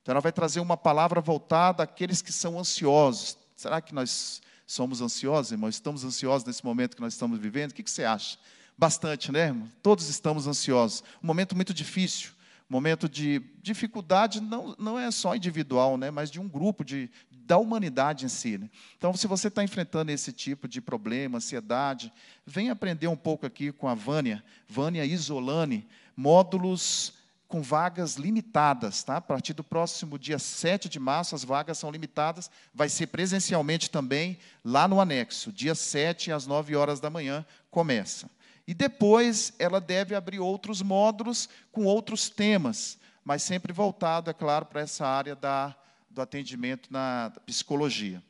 Então, 0.00 0.12
ela 0.12 0.20
vai 0.20 0.32
trazer 0.32 0.60
uma 0.60 0.76
palavra 0.76 1.20
voltada 1.20 1.82
àqueles 1.82 2.22
que 2.22 2.32
são 2.32 2.58
ansiosos. 2.58 3.36
Será 3.56 3.80
que 3.80 3.94
nós 3.94 4.40
somos 4.66 5.02
ansiosos, 5.02 5.52
irmão? 5.52 5.68
Estamos 5.68 6.04
ansiosos 6.04 6.46
nesse 6.46 6.64
momento 6.64 6.94
que 6.94 7.02
nós 7.02 7.12
estamos 7.12 7.38
vivendo? 7.38 7.72
O 7.72 7.74
que, 7.74 7.82
que 7.82 7.90
você 7.90 8.04
acha? 8.04 8.38
Bastante, 8.78 9.32
né, 9.32 9.46
irmão? 9.46 9.68
Todos 9.82 10.08
estamos 10.08 10.46
ansiosos. 10.46 11.02
Um 11.22 11.26
momento 11.26 11.54
muito 11.56 11.74
difícil 11.74 12.30
momento 12.70 13.08
de 13.08 13.42
dificuldade 13.60 14.40
não, 14.40 14.76
não 14.78 14.96
é 14.96 15.10
só 15.10 15.34
individual, 15.34 15.98
né, 15.98 16.08
mas 16.08 16.30
de 16.30 16.38
um 16.38 16.48
grupo, 16.48 16.84
de, 16.84 17.10
da 17.50 17.58
humanidade 17.58 18.26
em 18.26 18.28
si. 18.28 18.56
Né? 18.56 18.70
Então, 18.96 19.12
se 19.12 19.26
você 19.26 19.48
está 19.48 19.64
enfrentando 19.64 20.12
esse 20.12 20.32
tipo 20.32 20.68
de 20.68 20.80
problema, 20.80 21.38
ansiedade, 21.38 22.12
vem 22.46 22.70
aprender 22.70 23.08
um 23.08 23.16
pouco 23.16 23.44
aqui 23.44 23.72
com 23.72 23.88
a 23.88 23.94
Vânia, 23.94 24.40
Vânia 24.68 25.04
Isolani, 25.04 25.84
módulos 26.16 27.12
com 27.48 27.60
vagas 27.60 28.14
limitadas. 28.14 29.02
Tá? 29.02 29.16
A 29.16 29.20
partir 29.20 29.52
do 29.52 29.64
próximo 29.64 30.16
dia 30.16 30.38
7 30.38 30.88
de 30.88 31.00
março, 31.00 31.34
as 31.34 31.42
vagas 31.42 31.76
são 31.76 31.90
limitadas, 31.90 32.48
vai 32.72 32.88
ser 32.88 33.08
presencialmente 33.08 33.90
também 33.90 34.38
lá 34.64 34.86
no 34.86 35.00
anexo. 35.00 35.52
Dia 35.52 35.74
7, 35.74 36.30
às 36.30 36.46
9 36.46 36.76
horas 36.76 37.00
da 37.00 37.10
manhã, 37.10 37.44
começa. 37.68 38.30
E 38.64 38.72
depois 38.72 39.52
ela 39.58 39.80
deve 39.80 40.14
abrir 40.14 40.38
outros 40.38 40.82
módulos 40.82 41.48
com 41.72 41.82
outros 41.82 42.30
temas, 42.30 42.96
mas 43.24 43.42
sempre 43.42 43.72
voltado, 43.72 44.30
é 44.30 44.32
claro, 44.32 44.66
para 44.66 44.82
essa 44.82 45.04
área 45.04 45.34
da, 45.34 45.74
do 46.10 46.20
atendimento 46.20 46.92
na 46.92 47.32
psicologia. 47.46 48.22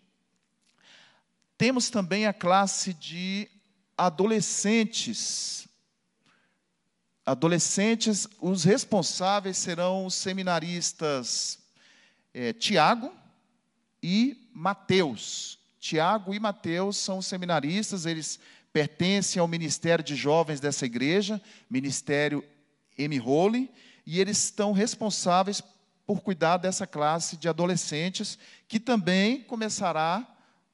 Temos 1.56 1.90
também 1.90 2.26
a 2.26 2.32
classe 2.32 2.92
de 2.94 3.48
adolescentes. 3.96 5.66
Adolescentes, 7.24 8.28
os 8.40 8.64
responsáveis 8.64 9.56
serão 9.56 10.06
os 10.06 10.14
seminaristas 10.14 11.58
é, 12.32 12.52
Tiago 12.52 13.12
e 14.02 14.48
Mateus. 14.54 15.58
Tiago 15.78 16.34
e 16.34 16.40
Mateus 16.40 16.98
são 16.98 17.18
os 17.18 17.26
seminaristas, 17.26 18.04
eles 18.04 18.38
pertencem 18.72 19.40
ao 19.40 19.48
ministério 19.48 20.04
de 20.04 20.14
jovens 20.14 20.60
dessa 20.60 20.86
igreja, 20.86 21.40
ministério 21.68 22.44
M. 22.96 23.18
Holy, 23.18 23.70
e 24.06 24.20
eles 24.20 24.44
estão 24.44 24.72
responsáveis 24.72 25.62
por 26.10 26.22
cuidar 26.22 26.56
dessa 26.56 26.88
classe 26.88 27.36
de 27.36 27.48
adolescentes, 27.48 28.36
que 28.66 28.80
também 28.80 29.42
começará 29.42 30.26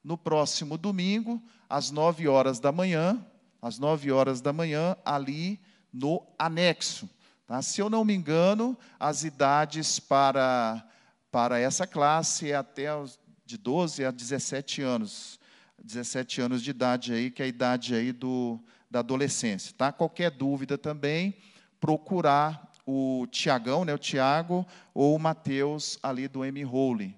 no 0.03 0.17
próximo 0.17 0.79
domingo, 0.79 1.39
às 1.69 1.91
nove 1.91 2.27
horas 2.27 2.59
da 2.59 2.71
manhã, 2.71 3.23
às 3.61 3.77
nove 3.77 4.11
horas 4.11 4.41
da 4.41 4.51
manhã, 4.51 4.97
ali 5.05 5.59
no 5.93 6.25
anexo. 6.39 7.07
Tá? 7.45 7.61
Se 7.61 7.79
eu 7.79 7.87
não 7.87 8.03
me 8.03 8.15
engano, 8.15 8.75
as 8.99 9.23
idades 9.23 9.99
para, 9.99 10.83
para 11.31 11.59
essa 11.59 11.85
classe 11.85 12.49
é 12.49 12.55
até 12.55 12.95
os, 12.95 13.19
de 13.45 13.59
12 13.59 14.05
a 14.05 14.09
17 14.09 14.81
anos. 14.81 15.39
17 15.83 16.41
anos 16.41 16.63
de 16.63 16.71
idade 16.71 17.13
aí, 17.13 17.29
que 17.29 17.43
é 17.43 17.45
a 17.45 17.47
idade 17.47 17.93
aí 17.93 18.11
do, 18.11 18.59
da 18.89 19.01
adolescência. 19.01 19.71
Tá? 19.77 19.91
Qualquer 19.91 20.31
dúvida 20.31 20.79
também, 20.79 21.35
procurar 21.79 22.73
o 22.89 23.27
Tiagão, 23.29 23.83
né, 23.83 23.93
o 23.93 23.97
Tiago, 23.97 24.65
ou 24.93 25.13
o 25.13 25.19
Mateus 25.19 25.99
ali 26.01 26.25
do 26.29 26.45
M. 26.45 26.63
Rowley. 26.63 27.13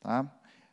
Tá? 0.00 0.24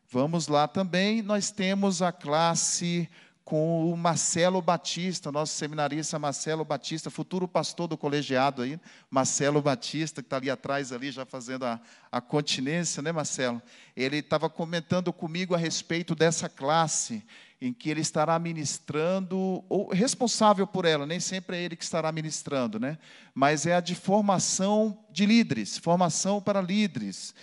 Vamos 0.08 0.48
lá 0.48 0.68
também, 0.68 1.24
nós 1.24 1.50
temos 1.50 2.04
a 2.04 2.12
classe 2.12 3.10
com 3.44 3.92
o 3.92 3.98
Marcelo 3.98 4.62
Batista, 4.62 5.32
nosso 5.32 5.54
seminarista 5.54 6.20
Marcelo 6.20 6.64
Batista, 6.64 7.10
futuro 7.10 7.48
pastor 7.48 7.88
do 7.88 7.98
colegiado 7.98 8.62
aí, 8.62 8.80
Marcelo 9.10 9.62
Batista, 9.62 10.22
que 10.22 10.28
está 10.28 10.38
ali 10.38 10.50
atrás, 10.50 10.92
ali 10.92 11.12
já 11.12 11.26
fazendo 11.26 11.64
a, 11.64 11.80
a 12.12 12.22
continência, 12.22 13.02
né, 13.02 13.12
Marcelo? 13.12 13.62
Ele 13.96 14.18
estava 14.18 14.48
comentando 14.48 15.12
comigo 15.12 15.56
a 15.56 15.60
respeito 15.60 16.14
dessa 16.14 16.48
classe, 16.48 17.24
em 17.66 17.74
que 17.74 17.90
ele 17.90 18.02
estará 18.02 18.38
ministrando, 18.38 19.64
ou 19.68 19.90
responsável 19.92 20.68
por 20.68 20.86
ela, 20.86 21.04
nem 21.04 21.20
sempre 21.20 21.58
é 21.58 21.64
ele 21.64 21.76
que 21.76 21.84
estará 21.84 22.12
ministrando, 22.12 22.80
né? 22.80 23.00
Mas 23.34 23.66
é 23.66 23.76
a 23.76 23.80
de 23.80 23.96
formação 23.96 25.04
de 25.12 25.26
líderes, 25.26 25.76
formação 25.76 26.40
para 26.40 26.62
líderes. 26.62 27.34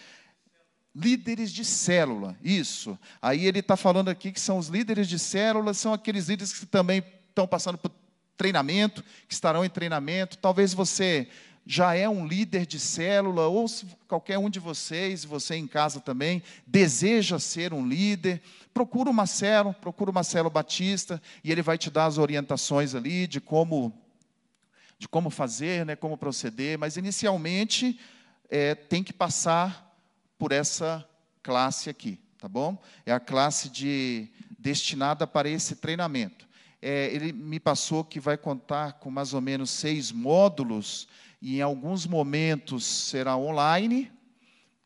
Líderes 0.95 1.51
de 1.51 1.65
célula, 1.65 2.37
isso. 2.41 2.97
Aí 3.21 3.47
ele 3.47 3.59
está 3.59 3.77
falando 3.77 4.11
aqui 4.11 4.31
que 4.31 4.39
são 4.39 4.59
os 4.59 4.69
líderes 4.69 5.09
de 5.09 5.19
célula, 5.19 5.75
são 5.75 5.93
aqueles 5.93 6.29
líderes 6.29 6.53
que 6.53 6.67
também 6.67 7.03
estão 7.29 7.49
passando 7.49 7.77
por 7.77 7.91
treinamento, 8.37 9.03
que 9.27 9.35
estarão 9.35 9.65
em 9.65 9.71
treinamento. 9.71 10.39
Talvez 10.39 10.73
você 10.73 11.29
já 11.65 11.95
é 11.95 12.09
um 12.09 12.27
líder 12.27 12.67
de 12.67 12.79
célula, 12.79 13.47
ou 13.47 13.67
qualquer 14.09 14.39
um 14.39 14.51
de 14.51 14.59
vocês, 14.59 15.25
você 15.25 15.55
em 15.55 15.67
casa 15.67 16.01
também, 16.01 16.43
deseja 16.67 17.39
ser 17.39 17.73
um 17.73 17.87
líder, 17.87 18.43
procura 18.75 19.11
o 19.11 19.15
Marcelo, 19.15 19.73
procura 19.75 20.11
o 20.11 20.15
Marcelo 20.15 20.51
Batista, 20.51 21.23
e 21.45 21.53
ele 21.53 21.63
vai 21.63 21.79
te 21.79 21.91
dar 21.91 22.07
as 22.07 22.19
orientações 22.19 22.95
ali 22.95 23.27
de 23.27 23.41
como, 23.41 23.93
de 24.99 25.09
como 25.09 25.31
fazer, 25.31 25.87
né, 25.87 25.95
como 25.95 26.17
proceder, 26.17 26.79
mas 26.79 26.97
inicialmente 26.97 27.99
é, 28.51 28.75
tem 28.75 29.03
que 29.05 29.13
passar 29.13 29.97
por 30.39 30.51
essa 30.51 31.07
classe 31.43 31.89
aqui, 31.89 32.19
tá 32.39 32.49
bom? 32.49 32.77
É 33.07 33.13
a 33.13 33.21
classe 33.21 33.69
de 33.69 34.29
destinada 34.59 35.27
para 35.27 35.49
esse 35.49 35.77
treinamento. 35.77 36.47
É, 36.81 37.07
ele 37.13 37.33
me 37.33 37.61
passou 37.61 38.03
que 38.05 38.19
vai 38.19 38.37
contar 38.37 38.95
com 38.95 39.11
mais 39.11 39.35
ou 39.35 39.41
menos 39.41 39.71
seis 39.71 40.11
módulos, 40.11 41.09
e 41.43 41.59
em 41.59 41.61
alguns 41.61 42.07
momentos 42.07 42.85
será 42.85 43.37
online, 43.37 44.13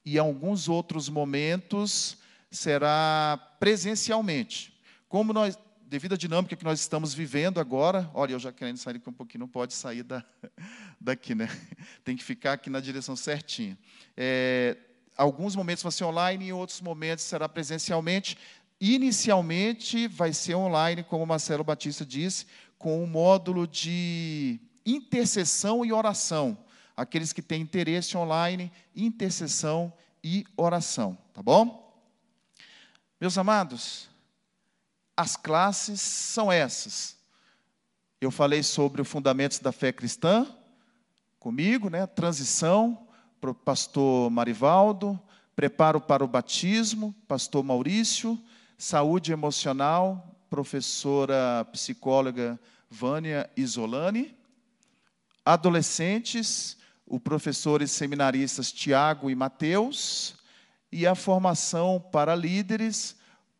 e 0.02 0.16
em 0.16 0.18
alguns 0.18 0.70
outros 0.70 1.06
momentos 1.06 2.16
será 2.50 3.38
presencialmente. 3.60 4.74
Como 5.06 5.34
nós, 5.34 5.58
devido 5.82 6.14
à 6.14 6.16
dinâmica 6.16 6.56
que 6.56 6.64
nós 6.64 6.80
estamos 6.80 7.12
vivendo 7.12 7.60
agora, 7.60 8.10
olha, 8.14 8.32
eu 8.32 8.38
já 8.38 8.50
querendo 8.52 8.78
sair 8.78 8.96
aqui 8.96 9.10
um 9.10 9.12
pouquinho, 9.12 9.40
não 9.40 9.48
pode 9.48 9.74
sair 9.74 10.02
da, 10.02 10.24
daqui, 10.98 11.34
né? 11.34 11.46
Tem 12.02 12.16
que 12.16 12.24
ficar 12.24 12.54
aqui 12.54 12.70
na 12.70 12.80
direção 12.80 13.14
certinha. 13.14 13.78
É, 14.16 14.78
alguns 15.14 15.54
momentos 15.54 15.82
vão 15.82 15.92
ser 15.92 16.04
online 16.04 16.46
e 16.46 16.52
outros 16.54 16.80
momentos 16.80 17.22
será 17.26 17.46
presencialmente. 17.50 18.38
Inicialmente 18.80 20.08
vai 20.08 20.32
ser 20.32 20.54
online, 20.54 21.02
como 21.02 21.22
o 21.22 21.26
Marcelo 21.26 21.62
Batista 21.62 22.02
disse, 22.02 22.46
com 22.78 23.04
um 23.04 23.06
módulo 23.06 23.66
de 23.66 24.58
intercessão 24.86 25.84
e 25.84 25.92
oração. 25.92 26.56
Aqueles 26.96 27.32
que 27.32 27.42
têm 27.42 27.60
interesse 27.60 28.16
online, 28.16 28.72
intercessão 28.94 29.92
e 30.24 30.46
oração, 30.56 31.18
tá 31.34 31.42
bom? 31.42 31.94
Meus 33.20 33.36
amados, 33.36 34.08
as 35.16 35.36
classes 35.36 36.00
são 36.00 36.50
essas. 36.50 37.16
Eu 38.20 38.30
falei 38.30 38.62
sobre 38.62 39.02
os 39.02 39.08
fundamentos 39.08 39.58
da 39.58 39.72
fé 39.72 39.92
cristã, 39.92 40.46
comigo, 41.38 41.90
né? 41.90 42.06
Transição, 42.06 43.06
pastor 43.64 44.30
Marivaldo, 44.30 45.20
preparo 45.54 46.00
para 46.00 46.24
o 46.24 46.28
batismo, 46.28 47.14
pastor 47.28 47.62
Maurício, 47.62 48.38
saúde 48.76 49.32
emocional, 49.32 50.36
professora 50.50 51.66
psicóloga 51.72 52.58
Vânia 52.90 53.48
Isolani, 53.56 54.36
adolescentes, 55.46 56.76
o 57.06 57.20
professores 57.20 57.92
seminaristas 57.92 58.72
Tiago 58.72 59.30
e 59.30 59.34
Mateus, 59.36 60.34
e 60.90 61.06
a 61.06 61.14
formação 61.14 62.00
para 62.00 62.34
líderes, 62.34 63.14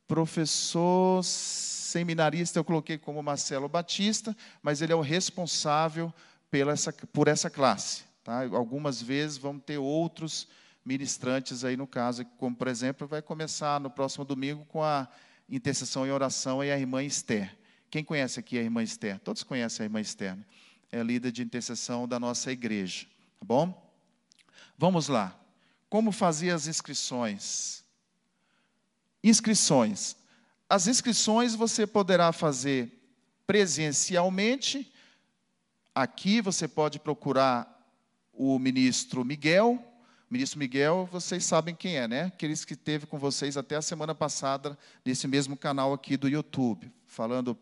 professor 0.09 1.23
seminarista, 1.23 2.59
eu 2.59 2.65
coloquei 2.65 2.99
como 2.99 3.23
Marcelo 3.23 3.69
Batista, 3.69 4.37
mas 4.61 4.83
ele 4.83 4.93
é 4.93 4.97
o 4.97 5.01
responsável 5.01 6.13
pela 6.51 6.73
essa, 6.73 6.93
por 6.93 7.29
essa 7.29 7.49
classe. 7.49 8.03
Tá? 8.25 8.41
Algumas 8.53 9.01
vezes 9.01 9.39
vão 9.39 9.57
ter 9.57 9.79
outros 9.79 10.49
ministrantes 10.85 11.65
aí 11.65 11.77
no 11.77 11.87
caso, 11.87 12.25
como 12.37 12.57
por 12.57 12.67
exemplo, 12.67 13.07
vai 13.07 13.23
começar 13.23 13.81
no 13.81 13.91
próximo 13.91 14.25
domingo 14.25 14.65
com 14.67 14.83
a 14.83 15.09
intercessão 15.49 16.05
e 16.05 16.11
oração 16.11 16.65
e 16.65 16.71
a 16.71 16.79
irmã 16.79 17.03
Esther. 17.03 17.57
Quem 17.91 18.03
conhece 18.03 18.41
aqui 18.41 18.59
a 18.59 18.63
irmã 18.63 18.83
Esther? 18.83 19.21
Todos 19.21 19.45
conhecem 19.45 19.85
a 19.85 19.87
irmã 19.87 20.01
Esther. 20.01 20.35
Né? 20.35 20.45
É 20.97 21.03
líder 21.03 21.31
de 21.31 21.43
intercessão 21.43 22.09
da 22.09 22.19
nossa 22.19 22.51
igreja. 22.51 23.05
Tá 23.39 23.45
bom? 23.45 23.93
Vamos 24.79 25.09
lá. 25.09 25.39
Como 25.91 26.11
fazer 26.11 26.51
as 26.51 26.67
inscrições? 26.67 27.85
Inscrições. 29.23 30.17
As 30.67 30.87
inscrições 30.87 31.55
você 31.55 31.87
poderá 31.87 32.33
fazer 32.33 32.91
presencialmente. 33.47 34.91
Aqui 35.95 36.41
você 36.41 36.67
pode 36.67 36.99
procurar 36.99 37.71
o 38.33 38.59
ministro 38.59 39.23
Miguel. 39.23 39.75
O 40.31 40.33
ministro 40.33 40.59
Miguel, 40.59 41.07
vocês 41.13 41.45
sabem 41.45 41.75
quem 41.75 41.99
é, 41.99 42.09
né? 42.09 42.23
Aqueles 42.23 42.65
que 42.65 42.75
teve 42.75 43.05
com 43.05 43.19
vocês 43.19 43.59
até 43.59 43.77
a 43.77 43.83
semana 43.83 44.15
passada 44.15 44.79
nesse 45.05 45.29
mesmo 45.29 45.59
canal 45.59 45.93
aqui 45.93 46.17
do 46.17 46.27
YouTube, 46.27 46.91
falando 47.07 47.55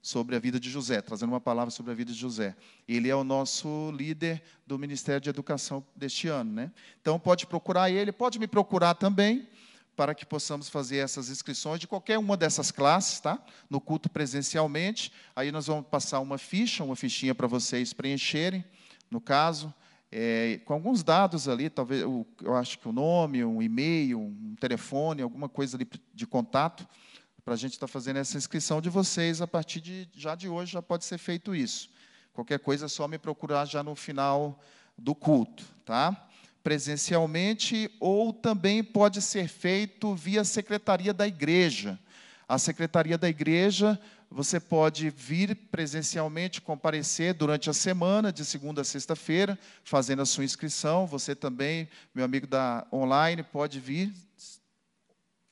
sobre 0.00 0.36
a 0.36 0.38
vida 0.38 0.58
de 0.58 0.70
José, 0.70 1.00
trazendo 1.00 1.30
uma 1.30 1.40
palavra 1.40 1.70
sobre 1.70 1.92
a 1.92 1.94
vida 1.94 2.12
de 2.12 2.18
José. 2.18 2.54
Ele 2.86 3.08
é 3.08 3.14
o 3.14 3.24
nosso 3.24 3.90
líder 3.92 4.42
do 4.66 4.78
Ministério 4.78 5.20
de 5.20 5.28
Educação 5.28 5.84
deste 5.94 6.28
ano, 6.28 6.52
né? 6.52 6.72
Então 7.00 7.18
pode 7.18 7.46
procurar 7.46 7.90
ele, 7.90 8.12
pode 8.12 8.38
me 8.38 8.46
procurar 8.46 8.94
também 8.94 9.48
para 9.96 10.14
que 10.14 10.24
possamos 10.24 10.68
fazer 10.68 10.98
essas 10.98 11.28
inscrições 11.28 11.80
de 11.80 11.88
qualquer 11.88 12.18
uma 12.18 12.36
dessas 12.36 12.70
classes, 12.70 13.18
tá? 13.18 13.44
No 13.68 13.80
culto 13.80 14.08
presencialmente. 14.08 15.12
Aí 15.34 15.50
nós 15.50 15.66
vamos 15.66 15.86
passar 15.88 16.20
uma 16.20 16.38
ficha, 16.38 16.84
uma 16.84 16.94
fichinha 16.94 17.34
para 17.34 17.48
vocês 17.48 17.92
preencherem, 17.92 18.64
no 19.10 19.20
caso, 19.20 19.74
é, 20.10 20.60
com 20.64 20.72
alguns 20.72 21.02
dados 21.02 21.48
ali, 21.48 21.68
talvez 21.68 22.02
eu, 22.02 22.26
acho 22.54 22.78
que 22.78 22.88
o 22.88 22.92
nome, 22.92 23.44
um 23.44 23.60
e-mail, 23.60 24.20
um 24.20 24.54
telefone, 24.58 25.20
alguma 25.20 25.48
coisa 25.48 25.76
de 26.14 26.26
contato, 26.26 26.86
para 27.48 27.54
a 27.54 27.56
gente 27.56 27.72
estar 27.72 27.86
tá 27.86 27.90
fazendo 27.90 28.18
essa 28.18 28.36
inscrição 28.36 28.78
de 28.78 28.90
vocês 28.90 29.40
a 29.40 29.46
partir 29.46 29.80
de 29.80 30.06
já 30.14 30.34
de 30.34 30.50
hoje 30.50 30.72
já 30.72 30.82
pode 30.82 31.06
ser 31.06 31.16
feito 31.16 31.54
isso. 31.54 31.88
Qualquer 32.34 32.58
coisa 32.58 32.84
é 32.84 32.88
só 32.90 33.08
me 33.08 33.16
procurar 33.16 33.64
já 33.64 33.82
no 33.82 33.94
final 33.94 34.60
do 34.98 35.14
culto, 35.14 35.64
tá? 35.82 36.28
presencialmente 36.62 37.90
ou 38.00 38.34
também 38.34 38.84
pode 38.84 39.22
ser 39.22 39.48
feito 39.48 40.14
via 40.14 40.44
secretaria 40.44 41.14
da 41.14 41.26
igreja. 41.26 41.98
A 42.46 42.58
secretaria 42.58 43.16
da 43.16 43.30
igreja, 43.30 43.98
você 44.30 44.60
pode 44.60 45.08
vir 45.08 45.54
presencialmente, 45.70 46.60
comparecer 46.60 47.32
durante 47.32 47.70
a 47.70 47.72
semana, 47.72 48.30
de 48.30 48.44
segunda 48.44 48.82
a 48.82 48.84
sexta-feira, 48.84 49.58
fazendo 49.82 50.20
a 50.20 50.26
sua 50.26 50.44
inscrição. 50.44 51.06
Você 51.06 51.34
também, 51.34 51.88
meu 52.14 52.26
amigo 52.26 52.46
da 52.46 52.86
online, 52.92 53.42
pode 53.42 53.80
vir 53.80 54.12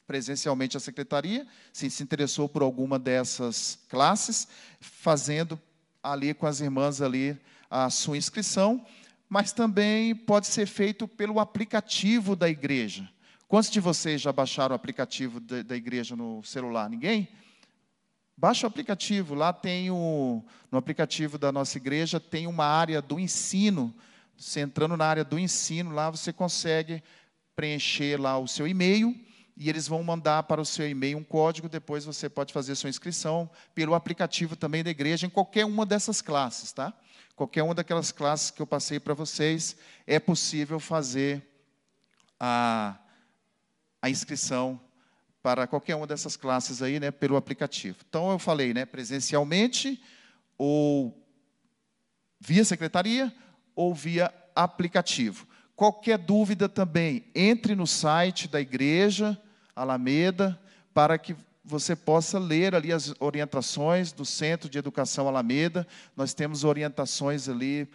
presencialmente 0.07 0.77
à 0.77 0.81
secretaria, 0.81 1.47
se 1.73 1.91
se 1.91 2.03
interessou 2.03 2.49
por 2.49 2.63
alguma 2.63 2.99
dessas 2.99 3.79
classes, 3.89 4.47
fazendo 4.81 5.61
ali 6.03 6.33
com 6.33 6.47
as 6.47 6.61
irmãs 6.61 7.01
ali 7.01 7.37
a 7.69 7.91
sua 7.91 8.17
inscrição 8.17 8.87
mas 9.29 9.53
também 9.53 10.15
pode 10.15 10.47
ser 10.47 10.67
feito 10.67 11.09
pelo 11.09 11.41
aplicativo 11.41 12.37
da 12.37 12.49
igreja. 12.49 13.09
Quantos 13.49 13.71
de 13.71 13.81
vocês 13.81 14.21
já 14.21 14.33
baixaram 14.33 14.73
o 14.73 14.77
aplicativo 14.77 15.41
da, 15.41 15.63
da 15.63 15.77
igreja 15.77 16.17
no 16.17 16.43
celular? 16.43 16.89
Ninguém? 16.89 17.29
Baixa 18.37 18.67
o 18.67 18.69
aplicativo, 18.69 19.35
lá 19.35 19.53
tem 19.53 19.91
o, 19.91 20.45
no 20.71 20.79
aplicativo 20.79 21.39
da 21.39 21.51
nossa 21.51 21.79
igreja 21.79 22.21
tem 22.21 22.47
uma 22.47 22.67
área 22.67 23.01
do 23.01 23.19
ensino. 23.19 23.95
Você 24.37 24.61
entrando 24.61 24.97
na 24.97 25.07
área 25.07 25.25
do 25.25 25.39
ensino, 25.39 25.93
lá 25.93 26.11
você 26.11 26.33
consegue 26.33 27.03
preencher 27.55 28.21
lá 28.21 28.39
o 28.39 28.47
seu 28.47 28.69
e-mail 28.69 29.15
e 29.57 29.71
eles 29.71 29.89
vão 29.89 30.03
mandar 30.03 30.43
para 30.43 30.61
o 30.61 30.67
seu 30.67 30.89
e-mail 30.89 31.19
um 31.19 31.25
código, 31.25 31.69
depois 31.69 32.05
você 32.05 32.29
pode 32.29 32.53
fazer 32.53 32.75
sua 32.75 32.91
inscrição 32.91 33.49
pelo 33.75 33.95
aplicativo 33.95 34.55
também 34.55 34.85
da 34.85 34.91
igreja 34.91 35.27
em 35.27 35.31
qualquer 35.31 35.65
uma 35.65 35.87
dessas 35.87 36.21
classes, 36.21 36.73
tá? 36.73 36.93
qualquer 37.37 37.63
uma 37.63 37.75
daquelas 37.75 38.11
classes 38.11 38.51
que 38.51 38.63
eu 38.63 38.67
passei 38.67 38.99
para 38.99 39.13
vocês, 39.13 39.77
é 40.07 40.19
possível 40.19 40.81
fazer 40.81 41.47
a, 42.41 42.99
a 44.01 44.09
inscrição 44.09 44.81
para 45.43 45.67
qualquer 45.67 45.95
uma 45.95 46.07
dessas 46.07 46.35
classes 46.35 46.81
aí, 46.81 46.99
né, 46.99 47.11
pelo 47.11 47.37
aplicativo. 47.37 47.99
Então 48.09 48.31
eu 48.31 48.39
falei, 48.39 48.73
né, 48.73 48.87
presencialmente 48.87 50.03
ou 50.57 51.23
via 52.41 52.65
secretaria 52.65 53.33
ou 53.75 53.95
via 53.95 54.33
aplicativo. 54.55 55.47
Qualquer 55.77 56.17
dúvida 56.17 56.71
também, 56.71 57.31
entre 57.35 57.75
no 57.75 57.87
site 57.87 58.49
da 58.49 58.63
igreja 58.63 59.39
Alameda 59.77 60.59
para 60.93 61.19
que 61.19 61.37
você 61.63 61.95
possa 61.95 62.39
ler 62.39 62.75
ali 62.75 62.93
as 62.93 63.15
orientações 63.21 64.13
do 64.13 64.25
Centro 64.25 64.69
de 64.69 64.79
Educação 64.79 65.29
Alameda. 65.29 65.87
Nós 66.17 66.33
temos 66.33 66.65
orientações 66.65 67.49
ali 67.49 67.89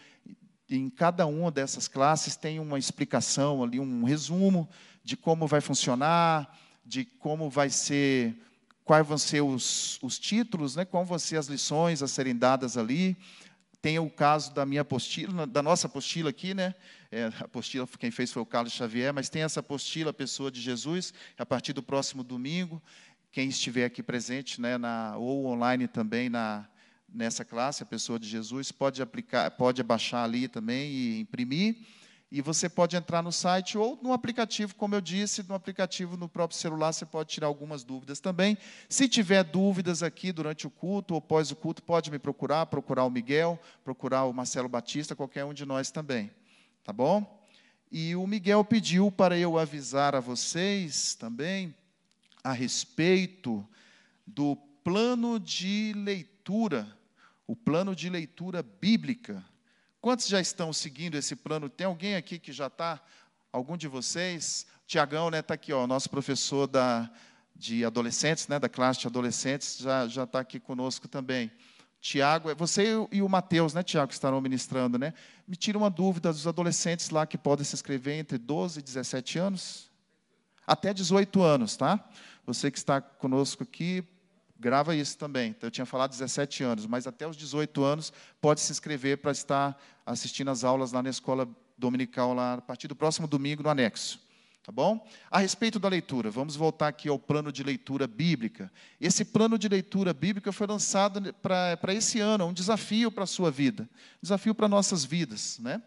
em 0.72 0.90
cada 0.90 1.26
uma 1.26 1.52
dessas 1.52 1.88
classes 1.88 2.36
tem 2.36 2.60
uma 2.60 2.80
explicação 2.80 3.62
ali, 3.64 3.80
um 3.80 4.04
resumo 4.04 4.70
de 5.04 5.18
como 5.18 5.46
vai 5.46 5.60
funcionar, 5.60 6.58
de 6.86 7.04
como 7.04 7.50
vai 7.50 7.70
ser, 7.70 8.34
quais 8.86 9.06
vão 9.06 9.18
ser 9.18 9.42
os, 9.42 10.00
os 10.02 10.18
títulos, 10.18 10.76
né, 10.76 10.86
quais 10.86 11.08
vão 11.08 11.20
ser 11.20 11.38
as 11.38 11.48
lições 11.48 12.02
a 12.02 12.08
serem 12.08 12.36
dadas 12.36 12.78
ali. 12.78 13.18
Tem 13.82 14.00
o 14.00 14.10
caso 14.10 14.54
da 14.54 14.66
minha 14.66 14.82
apostila, 14.82 15.46
da 15.46 15.62
nossa 15.62 15.88
apostila 15.88 16.30
aqui, 16.30 16.54
né? 16.54 16.74
É, 17.12 17.26
a 17.26 17.46
apostila 17.46 17.86
quem 18.00 18.10
fez 18.10 18.32
foi 18.32 18.42
o 18.42 18.46
Carlos 18.46 18.72
Xavier, 18.72 19.14
mas 19.14 19.30
tem 19.30 19.44
essa 19.44 19.60
apostila, 19.60 20.14
Pessoa 20.14 20.50
de 20.50 20.62
Jesus, 20.62 21.14
a 21.38 21.46
partir 21.46 21.74
do 21.74 21.84
próximo 21.84 22.24
domingo 22.24 22.82
quem 23.32 23.48
estiver 23.48 23.86
aqui 23.86 24.04
presente, 24.04 24.60
né, 24.60 24.78
na, 24.78 25.16
ou 25.18 25.46
online 25.46 25.88
também 25.88 26.30
na, 26.30 26.68
nessa 27.08 27.46
classe, 27.46 27.82
a 27.82 27.86
pessoa 27.86 28.20
de 28.20 28.28
Jesus, 28.28 28.72
pode 28.72 29.02
aplicar, 29.02 29.50
pode 29.52 29.82
baixar 29.82 30.24
ali 30.24 30.48
também 30.48 30.92
e 30.92 31.20
imprimir. 31.22 31.78
E 32.30 32.42
você 32.42 32.70
pode 32.70 32.96
entrar 32.96 33.22
no 33.22 33.32
site 33.32 33.78
ou 33.78 34.00
no 34.02 34.14
aplicativo, 34.14 34.74
como 34.76 34.96
eu 34.96 35.02
disse, 35.02 35.44
no 35.44 35.54
aplicativo 35.54 36.16
no 36.16 36.30
próprio 36.30 36.58
celular 36.58 36.94
você 36.94 37.06
pode 37.06 37.30
tirar 37.30 37.48
algumas 37.48 37.84
dúvidas 37.84 38.22
também. 38.22 38.58
Se 38.88 39.08
tiver 39.08 39.44
dúvidas 39.44 40.02
aqui 40.02 40.32
durante 40.32 40.66
o 40.66 40.70
culto 40.70 41.14
ou 41.14 41.22
pós 41.22 41.52
o 41.52 41.58
culto, 41.58 41.84
pode 41.84 42.10
me 42.10 42.18
procurar, 42.18 42.66
procurar 42.68 43.04
o 43.04 43.10
Miguel, 43.10 43.60
procurar 43.84 44.24
o 44.24 44.34
Marcelo 44.34 44.70
Batista, 44.70 45.14
qualquer 45.14 45.44
um 45.44 45.54
de 45.54 45.66
nós 45.66 45.92
também. 45.92 46.32
Tá 46.84 46.92
bom? 46.92 47.46
E 47.92 48.16
o 48.16 48.26
Miguel 48.26 48.64
pediu 48.64 49.12
para 49.12 49.38
eu 49.38 49.60
avisar 49.60 50.16
a 50.16 50.20
vocês 50.20 51.14
também 51.14 51.76
a 52.44 52.52
respeito 52.54 53.68
do 54.26 54.56
plano 54.84 55.40
de 55.40 55.94
leitura, 55.96 56.88
o 57.46 57.56
plano 57.56 57.96
de 57.96 58.10
leitura 58.10 58.64
bíblica. 58.64 59.44
Quantos 60.00 60.28
já 60.28 60.42
estão 60.42 60.74
seguindo 60.74 61.16
esse 61.16 61.36
plano? 61.36 61.70
Tem 61.70 61.86
alguém 61.86 62.16
aqui 62.16 62.40
que 62.40 62.52
já 62.52 62.68
está? 62.68 63.00
Algum 63.52 63.78
de 63.78 63.88
vocês? 63.88 64.66
Tiagão, 64.88 65.30
né, 65.30 65.40
está 65.40 65.54
aqui, 65.54 65.72
ó, 65.72 65.86
nosso 65.86 66.10
professor 66.10 66.66
da, 66.66 67.12
de 67.56 67.86
adolescentes, 67.86 68.48
né, 68.48 68.58
da 68.58 68.68
classe 68.68 69.02
de 69.02 69.08
adolescentes, 69.08 69.78
já 69.78 70.08
já 70.08 70.24
está 70.24 70.40
aqui 70.40 70.60
conosco 70.60 71.08
também. 71.08 71.52
Tiago, 72.02 72.50
é 72.50 72.56
você 72.56 72.96
e 73.12 73.22
o 73.22 73.30
Mateus, 73.30 73.76
né, 73.76 73.84
Tiago, 73.84 74.08
que 74.08 74.16
estarão 74.16 74.42
ministrando, 74.42 74.98
né? 74.98 75.14
Me 75.48 75.56
tira 75.56 75.78
uma 75.78 75.90
dúvida 75.90 76.34
dos 76.34 76.48
adolescentes 76.48 77.12
lá 77.12 77.28
que 77.28 77.38
podem 77.38 77.64
se 77.64 77.76
inscrever 77.76 78.18
entre 78.18 78.40
12 78.40 78.80
e 78.80 78.84
17 78.84 79.38
anos? 79.38 79.92
Até 80.66 80.96
18 80.96 81.44
anos, 81.44 81.78
tá? 81.78 82.04
Você 82.44 82.72
que 82.72 82.80
está 82.80 83.00
conosco 83.00 83.62
aqui, 83.62 84.04
grava 84.60 84.96
isso 84.96 85.16
também. 85.16 85.56
Eu 85.62 85.70
tinha 85.70 85.86
falado 85.86 86.10
17 86.10 86.64
anos, 86.64 86.88
mas 86.88 87.06
até 87.06 87.28
os 87.28 87.38
18 87.38 87.84
anos 87.84 88.12
pode 88.42 88.62
se 88.62 88.72
inscrever 88.72 89.20
para 89.20 89.32
estar 89.32 89.80
assistindo 90.04 90.50
as 90.50 90.64
aulas 90.64 90.92
lá 90.92 91.04
na 91.04 91.10
escola 91.10 91.48
dominical, 91.78 92.34
lá 92.34 92.56
a 92.56 92.62
partir 92.62 92.88
do 92.88 92.96
próximo 92.96 93.28
domingo, 93.28 93.62
no 93.62 93.70
anexo. 93.70 94.20
Tá 94.64 94.72
bom? 94.72 95.04
A 95.32 95.40
respeito 95.40 95.80
da 95.80 95.90
leitura, 95.90 96.30
vamos 96.30 96.56
voltar 96.56 96.90
aqui 96.90 97.10
ao 97.10 97.18
plano 97.18 97.52
de 97.52 97.64
leitura 97.64 98.06
bíblica. 98.06 98.72
Esse 99.00 99.26
plano 99.26 99.58
de 99.58 99.68
leitura 99.68 100.14
bíblica 100.14 100.52
foi 100.52 100.68
lançado 100.68 101.34
para 101.34 101.94
esse 101.96 102.20
ano, 102.20 102.46
um 102.46 102.54
desafio 102.54 103.12
para 103.12 103.24
a 103.24 103.28
sua 103.28 103.50
vida, 103.50 103.90
desafio 104.22 104.54
para 104.54 104.68
nossas 104.68 105.04
vidas. 105.04 105.58
Né? 105.58 105.82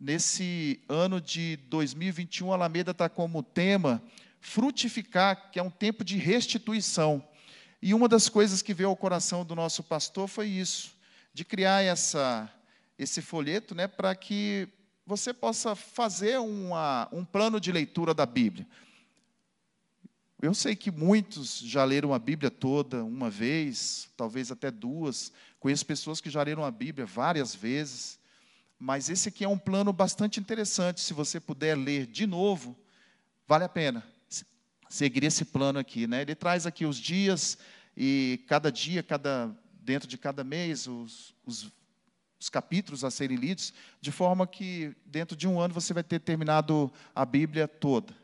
Nesse 0.00 0.80
ano 0.88 1.20
de 1.20 1.56
2021, 1.68 2.52
a 2.52 2.54
Alameda 2.54 2.92
está 2.92 3.08
como 3.08 3.42
tema 3.42 4.00
frutificar, 4.40 5.50
que 5.50 5.58
é 5.58 5.62
um 5.62 5.70
tempo 5.70 6.04
de 6.04 6.16
restituição. 6.16 7.26
E 7.82 7.92
uma 7.92 8.08
das 8.08 8.28
coisas 8.28 8.62
que 8.62 8.72
veio 8.72 8.90
ao 8.90 8.96
coração 8.96 9.44
do 9.44 9.56
nosso 9.56 9.82
pastor 9.82 10.28
foi 10.28 10.46
isso, 10.46 10.94
de 11.34 11.44
criar 11.44 11.82
essa, 11.82 12.48
esse 12.96 13.20
folheto 13.20 13.74
né, 13.74 13.88
para 13.88 14.14
que 14.14 14.68
você 15.08 15.32
possa 15.32 15.74
fazer 15.74 16.38
uma, 16.38 17.08
um 17.10 17.24
plano 17.24 17.58
de 17.58 17.72
leitura 17.72 18.12
da 18.12 18.26
Bíblia. 18.26 18.66
Eu 20.40 20.52
sei 20.52 20.76
que 20.76 20.90
muitos 20.90 21.60
já 21.60 21.82
leram 21.82 22.12
a 22.12 22.18
Bíblia 22.18 22.50
toda 22.50 23.02
uma 23.02 23.30
vez, 23.30 24.10
talvez 24.18 24.52
até 24.52 24.70
duas. 24.70 25.32
Conheço 25.58 25.86
pessoas 25.86 26.20
que 26.20 26.28
já 26.28 26.42
leram 26.42 26.62
a 26.62 26.70
Bíblia 26.70 27.06
várias 27.06 27.54
vezes. 27.54 28.18
Mas 28.78 29.08
esse 29.08 29.30
aqui 29.30 29.44
é 29.44 29.48
um 29.48 29.56
plano 29.56 29.94
bastante 29.94 30.38
interessante. 30.38 31.00
Se 31.00 31.14
você 31.14 31.40
puder 31.40 31.74
ler 31.74 32.04
de 32.04 32.26
novo, 32.26 32.76
vale 33.46 33.64
a 33.64 33.68
pena 33.68 34.06
seguir 34.90 35.24
esse 35.24 35.46
plano 35.46 35.78
aqui. 35.78 36.06
Né? 36.06 36.20
Ele 36.20 36.34
traz 36.34 36.66
aqui 36.66 36.84
os 36.84 36.98
dias 36.98 37.56
e 37.96 38.44
cada 38.46 38.70
dia, 38.70 39.02
cada, 39.02 39.50
dentro 39.72 40.06
de 40.06 40.18
cada 40.18 40.44
mês, 40.44 40.86
os, 40.86 41.34
os, 41.46 41.72
os 42.38 42.48
capítulos 42.48 43.04
a 43.04 43.10
serem 43.10 43.36
lidos, 43.36 43.72
de 44.00 44.12
forma 44.12 44.46
que 44.46 44.94
dentro 45.04 45.36
de 45.36 45.48
um 45.48 45.60
ano 45.60 45.74
você 45.74 45.92
vai 45.92 46.04
ter 46.04 46.20
terminado 46.20 46.92
a 47.14 47.24
Bíblia 47.24 47.66
toda, 47.66 48.14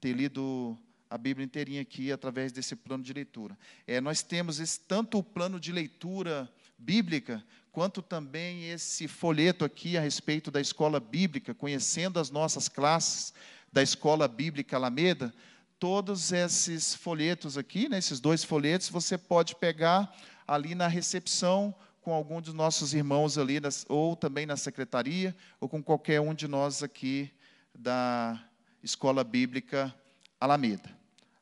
ter 0.00 0.12
lido 0.12 0.76
a 1.08 1.16
Bíblia 1.16 1.44
inteirinha 1.44 1.80
aqui 1.80 2.10
através 2.10 2.52
desse 2.52 2.74
plano 2.74 3.02
de 3.02 3.12
leitura. 3.12 3.56
É, 3.86 4.00
nós 4.00 4.22
temos 4.22 4.58
esse, 4.58 4.80
tanto 4.80 5.18
o 5.18 5.22
plano 5.22 5.58
de 5.58 5.72
leitura 5.72 6.50
bíblica, 6.76 7.42
quanto 7.72 8.02
também 8.02 8.68
esse 8.68 9.06
folheto 9.06 9.64
aqui 9.64 9.96
a 9.96 10.00
respeito 10.00 10.50
da 10.50 10.60
escola 10.60 10.98
bíblica, 10.98 11.54
conhecendo 11.54 12.18
as 12.18 12.30
nossas 12.30 12.68
classes 12.68 13.32
da 13.72 13.82
escola 13.82 14.26
bíblica 14.26 14.76
Alameda, 14.76 15.32
todos 15.78 16.32
esses 16.32 16.94
folhetos 16.94 17.56
aqui, 17.56 17.88
né, 17.88 17.98
esses 17.98 18.18
dois 18.18 18.42
folhetos, 18.42 18.88
você 18.88 19.16
pode 19.16 19.54
pegar, 19.56 20.14
ali 20.46 20.74
na 20.74 20.86
recepção 20.86 21.74
com 22.06 22.14
algum 22.14 22.40
dos 22.40 22.54
nossos 22.54 22.94
irmãos 22.94 23.36
ali, 23.36 23.60
ou 23.88 24.14
também 24.14 24.46
na 24.46 24.56
secretaria, 24.56 25.34
ou 25.60 25.68
com 25.68 25.82
qualquer 25.82 26.20
um 26.20 26.32
de 26.32 26.46
nós 26.46 26.80
aqui 26.80 27.28
da 27.74 28.40
Escola 28.80 29.24
Bíblica 29.24 29.92
Alameda. 30.40 30.88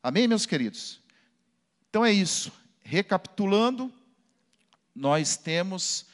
Amém, 0.03 0.27
meus 0.27 0.47
queridos? 0.47 1.03
Então 1.91 2.03
é 2.03 2.11
isso. 2.11 2.51
Recapitulando, 2.83 3.93
nós 4.95 5.37
temos 5.37 6.07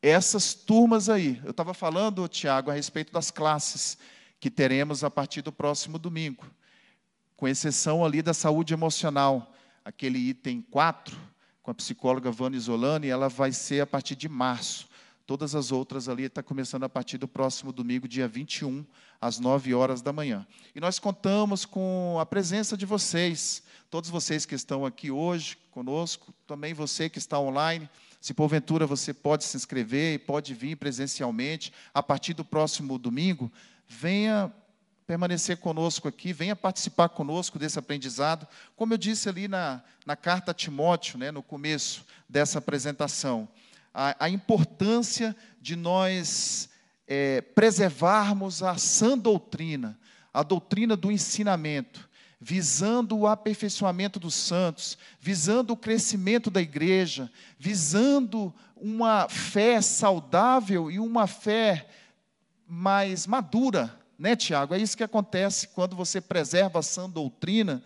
essas 0.00 0.54
turmas 0.54 1.10
aí. 1.10 1.38
Eu 1.44 1.50
estava 1.50 1.74
falando, 1.74 2.26
Tiago, 2.28 2.70
a 2.70 2.74
respeito 2.74 3.12
das 3.12 3.30
classes 3.30 3.98
que 4.40 4.50
teremos 4.50 5.04
a 5.04 5.10
partir 5.10 5.42
do 5.42 5.52
próximo 5.52 5.98
domingo, 5.98 6.46
com 7.36 7.46
exceção 7.46 8.02
ali 8.02 8.22
da 8.22 8.32
saúde 8.32 8.72
emocional, 8.72 9.52
aquele 9.84 10.18
item 10.18 10.62
4 10.62 11.31
com 11.62 11.70
a 11.70 11.74
psicóloga 11.74 12.30
Vânia 12.30 12.56
Isolani, 12.56 13.08
ela 13.08 13.28
vai 13.28 13.52
ser 13.52 13.80
a 13.80 13.86
partir 13.86 14.16
de 14.16 14.28
março. 14.28 14.88
Todas 15.24 15.54
as 15.54 15.70
outras 15.70 16.08
ali 16.08 16.24
estão 16.24 16.42
tá 16.42 16.46
começando 16.46 16.82
a 16.82 16.88
partir 16.88 17.16
do 17.16 17.28
próximo 17.28 17.72
domingo, 17.72 18.08
dia 18.08 18.26
21, 18.26 18.84
às 19.20 19.38
9 19.38 19.72
horas 19.72 20.02
da 20.02 20.12
manhã. 20.12 20.46
E 20.74 20.80
nós 20.80 20.98
contamos 20.98 21.64
com 21.64 22.18
a 22.20 22.26
presença 22.26 22.76
de 22.76 22.84
vocês, 22.84 23.62
todos 23.88 24.10
vocês 24.10 24.44
que 24.44 24.54
estão 24.54 24.84
aqui 24.84 25.10
hoje 25.10 25.56
conosco, 25.70 26.34
também 26.46 26.74
você 26.74 27.08
que 27.08 27.18
está 27.18 27.38
online. 27.38 27.88
Se 28.20 28.34
porventura 28.34 28.86
você 28.86 29.14
pode 29.14 29.44
se 29.44 29.56
inscrever 29.56 30.14
e 30.14 30.18
pode 30.18 30.54
vir 30.54 30.76
presencialmente, 30.76 31.72
a 31.94 32.02
partir 32.02 32.34
do 32.34 32.44
próximo 32.44 32.98
domingo, 32.98 33.50
venha 33.88 34.52
permanecer 35.12 35.58
conosco 35.58 36.08
aqui, 36.08 36.32
venha 36.32 36.56
participar 36.56 37.10
conosco 37.10 37.58
desse 37.58 37.78
aprendizado. 37.78 38.48
Como 38.74 38.94
eu 38.94 38.96
disse 38.96 39.28
ali 39.28 39.46
na, 39.46 39.82
na 40.06 40.16
carta 40.16 40.52
a 40.52 40.54
Timóteo, 40.54 41.18
né, 41.18 41.30
no 41.30 41.42
começo 41.42 42.06
dessa 42.26 42.60
apresentação, 42.60 43.46
a, 43.92 44.16
a 44.24 44.30
importância 44.30 45.36
de 45.60 45.76
nós 45.76 46.70
é, 47.06 47.42
preservarmos 47.42 48.62
a 48.62 48.78
sã 48.78 49.18
doutrina, 49.18 49.98
a 50.32 50.42
doutrina 50.42 50.96
do 50.96 51.12
ensinamento, 51.12 52.08
visando 52.40 53.18
o 53.18 53.26
aperfeiçoamento 53.26 54.18
dos 54.18 54.34
santos, 54.34 54.96
visando 55.20 55.74
o 55.74 55.76
crescimento 55.76 56.50
da 56.50 56.62
igreja, 56.62 57.30
visando 57.58 58.50
uma 58.74 59.28
fé 59.28 59.78
saudável 59.82 60.90
e 60.90 60.98
uma 60.98 61.26
fé 61.26 61.86
mais 62.66 63.26
madura 63.26 64.00
né, 64.22 64.36
Tiago? 64.36 64.72
É 64.72 64.78
isso 64.78 64.96
que 64.96 65.02
acontece 65.02 65.66
quando 65.66 65.96
você 65.96 66.20
preserva 66.20 66.78
a 66.78 66.82
sã 66.82 67.10
doutrina, 67.10 67.82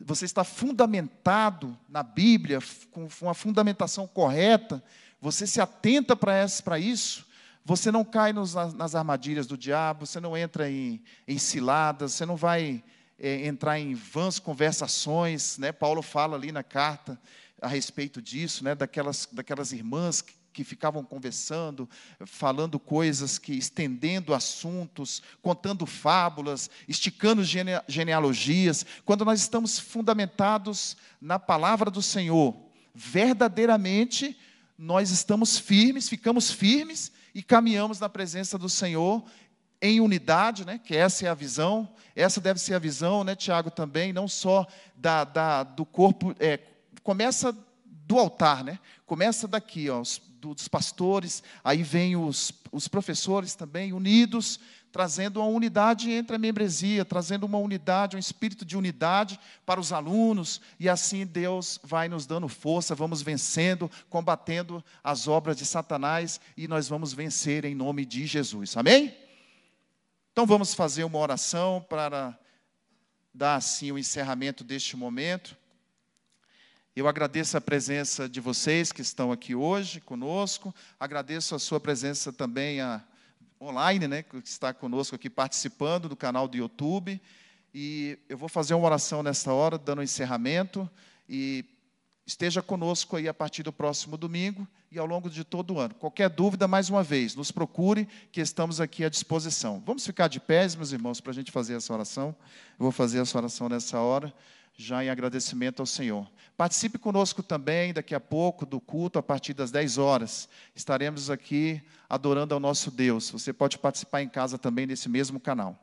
você 0.00 0.24
está 0.24 0.44
fundamentado 0.44 1.76
na 1.88 2.04
Bíblia, 2.04 2.60
com 2.92 3.08
uma 3.20 3.34
fundamentação 3.34 4.06
correta, 4.06 4.80
você 5.20 5.44
se 5.44 5.60
atenta 5.60 6.14
para 6.14 6.78
isso, 6.78 7.26
você 7.64 7.90
não 7.90 8.04
cai 8.04 8.32
nos, 8.32 8.54
nas 8.54 8.94
armadilhas 8.94 9.48
do 9.48 9.58
diabo, 9.58 10.06
você 10.06 10.20
não 10.20 10.36
entra 10.36 10.70
em, 10.70 11.02
em 11.26 11.36
ciladas, 11.36 12.12
você 12.12 12.24
não 12.24 12.36
vai 12.36 12.82
é, 13.18 13.44
entrar 13.44 13.76
em 13.80 13.92
vãs 13.92 14.38
conversações. 14.38 15.58
Né? 15.58 15.72
Paulo 15.72 16.00
fala 16.00 16.36
ali 16.36 16.52
na 16.52 16.62
carta 16.62 17.20
a 17.60 17.66
respeito 17.66 18.22
disso, 18.22 18.62
né? 18.62 18.76
daquelas, 18.76 19.28
daquelas 19.32 19.72
irmãs 19.72 20.22
que 20.22 20.34
que 20.52 20.64
ficavam 20.64 21.02
conversando, 21.02 21.88
falando 22.26 22.78
coisas 22.78 23.38
que, 23.38 23.52
estendendo 23.52 24.34
assuntos, 24.34 25.22
contando 25.40 25.86
fábulas, 25.86 26.70
esticando 26.86 27.42
gene, 27.42 27.72
genealogias, 27.88 28.84
quando 29.04 29.24
nós 29.24 29.40
estamos 29.40 29.78
fundamentados 29.78 30.96
na 31.20 31.38
palavra 31.38 31.90
do 31.90 32.02
Senhor, 32.02 32.54
verdadeiramente 32.94 34.36
nós 34.76 35.10
estamos 35.10 35.58
firmes, 35.58 36.08
ficamos 36.08 36.50
firmes 36.50 37.12
e 37.34 37.42
caminhamos 37.42 38.00
na 38.00 38.08
presença 38.08 38.58
do 38.58 38.68
Senhor 38.68 39.24
em 39.80 40.00
unidade, 40.00 40.64
né, 40.64 40.78
que 40.78 40.96
essa 40.96 41.26
é 41.26 41.28
a 41.28 41.34
visão, 41.34 41.92
essa 42.14 42.40
deve 42.40 42.60
ser 42.60 42.74
a 42.74 42.78
visão, 42.78 43.24
né, 43.24 43.34
Tiago, 43.34 43.68
também, 43.68 44.12
não 44.12 44.28
só 44.28 44.64
da, 44.94 45.24
da 45.24 45.64
do 45.64 45.84
corpo, 45.84 46.34
é, 46.38 46.60
começa 47.02 47.56
do 47.84 48.16
altar, 48.16 48.62
né, 48.62 48.78
começa 49.04 49.48
daqui, 49.48 49.90
ó, 49.90 50.00
os, 50.00 50.22
dos 50.48 50.68
pastores, 50.68 51.42
aí 51.62 51.82
vem 51.82 52.16
os, 52.16 52.52
os 52.72 52.88
professores 52.88 53.54
também, 53.54 53.92
unidos, 53.92 54.58
trazendo 54.90 55.40
uma 55.40 55.48
unidade 55.48 56.10
entre 56.10 56.36
a 56.36 56.38
membresia, 56.38 57.04
trazendo 57.04 57.46
uma 57.46 57.58
unidade, 57.58 58.16
um 58.16 58.18
espírito 58.18 58.64
de 58.64 58.76
unidade 58.76 59.40
para 59.64 59.80
os 59.80 59.92
alunos, 59.92 60.60
e 60.78 60.88
assim 60.88 61.24
Deus 61.24 61.80
vai 61.82 62.08
nos 62.08 62.26
dando 62.26 62.48
força, 62.48 62.94
vamos 62.94 63.22
vencendo, 63.22 63.90
combatendo 64.10 64.84
as 65.02 65.26
obras 65.26 65.56
de 65.56 65.64
Satanás, 65.64 66.40
e 66.56 66.68
nós 66.68 66.88
vamos 66.88 67.12
vencer 67.14 67.64
em 67.64 67.74
nome 67.74 68.04
de 68.04 68.26
Jesus. 68.26 68.76
Amém? 68.76 69.16
Então 70.32 70.46
vamos 70.46 70.74
fazer 70.74 71.04
uma 71.04 71.18
oração 71.18 71.84
para 71.88 72.38
dar 73.32 73.56
assim 73.56 73.90
o 73.92 73.98
encerramento 73.98 74.62
deste 74.62 74.96
momento. 74.96 75.56
Eu 76.94 77.08
agradeço 77.08 77.56
a 77.56 77.60
presença 77.60 78.28
de 78.28 78.38
vocês 78.38 78.92
que 78.92 79.00
estão 79.00 79.32
aqui 79.32 79.54
hoje 79.54 79.98
conosco, 79.98 80.74
agradeço 81.00 81.54
a 81.54 81.58
sua 81.58 81.80
presença 81.80 82.30
também 82.30 82.82
a, 82.82 83.02
online, 83.58 84.06
né, 84.06 84.22
que 84.22 84.36
está 84.44 84.74
conosco 84.74 85.16
aqui 85.16 85.30
participando 85.30 86.06
do 86.06 86.14
canal 86.14 86.46
do 86.46 86.54
YouTube. 86.54 87.18
E 87.72 88.18
eu 88.28 88.36
vou 88.36 88.46
fazer 88.46 88.74
uma 88.74 88.84
oração 88.84 89.22
nessa 89.22 89.54
hora, 89.54 89.78
dando 89.78 90.00
um 90.00 90.02
encerramento. 90.02 90.86
E 91.26 91.64
esteja 92.26 92.60
conosco 92.60 93.16
aí 93.16 93.26
a 93.26 93.32
partir 93.32 93.62
do 93.62 93.72
próximo 93.72 94.18
domingo 94.18 94.68
e 94.90 94.98
ao 94.98 95.06
longo 95.06 95.30
de 95.30 95.44
todo 95.44 95.72
o 95.72 95.80
ano. 95.80 95.94
Qualquer 95.94 96.28
dúvida, 96.28 96.68
mais 96.68 96.90
uma 96.90 97.02
vez, 97.02 97.34
nos 97.34 97.50
procure, 97.50 98.06
que 98.30 98.42
estamos 98.42 98.82
aqui 98.82 99.02
à 99.02 99.08
disposição. 99.08 99.82
Vamos 99.86 100.04
ficar 100.04 100.28
de 100.28 100.38
pés, 100.38 100.76
meus 100.76 100.92
irmãos, 100.92 101.22
para 101.22 101.30
a 101.30 101.34
gente 101.34 101.50
fazer 101.50 101.72
essa 101.72 101.90
oração. 101.90 102.36
Eu 102.78 102.82
vou 102.82 102.92
fazer 102.92 103.18
essa 103.18 103.38
oração 103.38 103.70
nessa 103.70 103.98
hora 103.98 104.30
já 104.76 105.04
em 105.04 105.10
agradecimento 105.10 105.80
ao 105.80 105.86
Senhor. 105.86 106.30
Participe 106.56 106.98
conosco 106.98 107.42
também 107.42 107.92
daqui 107.92 108.14
a 108.14 108.20
pouco 108.20 108.64
do 108.64 108.80
culto 108.80 109.18
a 109.18 109.22
partir 109.22 109.54
das 109.54 109.70
10 109.70 109.98
horas. 109.98 110.48
Estaremos 110.74 111.30
aqui 111.30 111.82
adorando 112.08 112.54
ao 112.54 112.60
nosso 112.60 112.90
Deus. 112.90 113.30
Você 113.30 113.52
pode 113.52 113.78
participar 113.78 114.22
em 114.22 114.28
casa 114.28 114.58
também 114.58 114.86
nesse 114.86 115.08
mesmo 115.08 115.40
canal. 115.40 115.78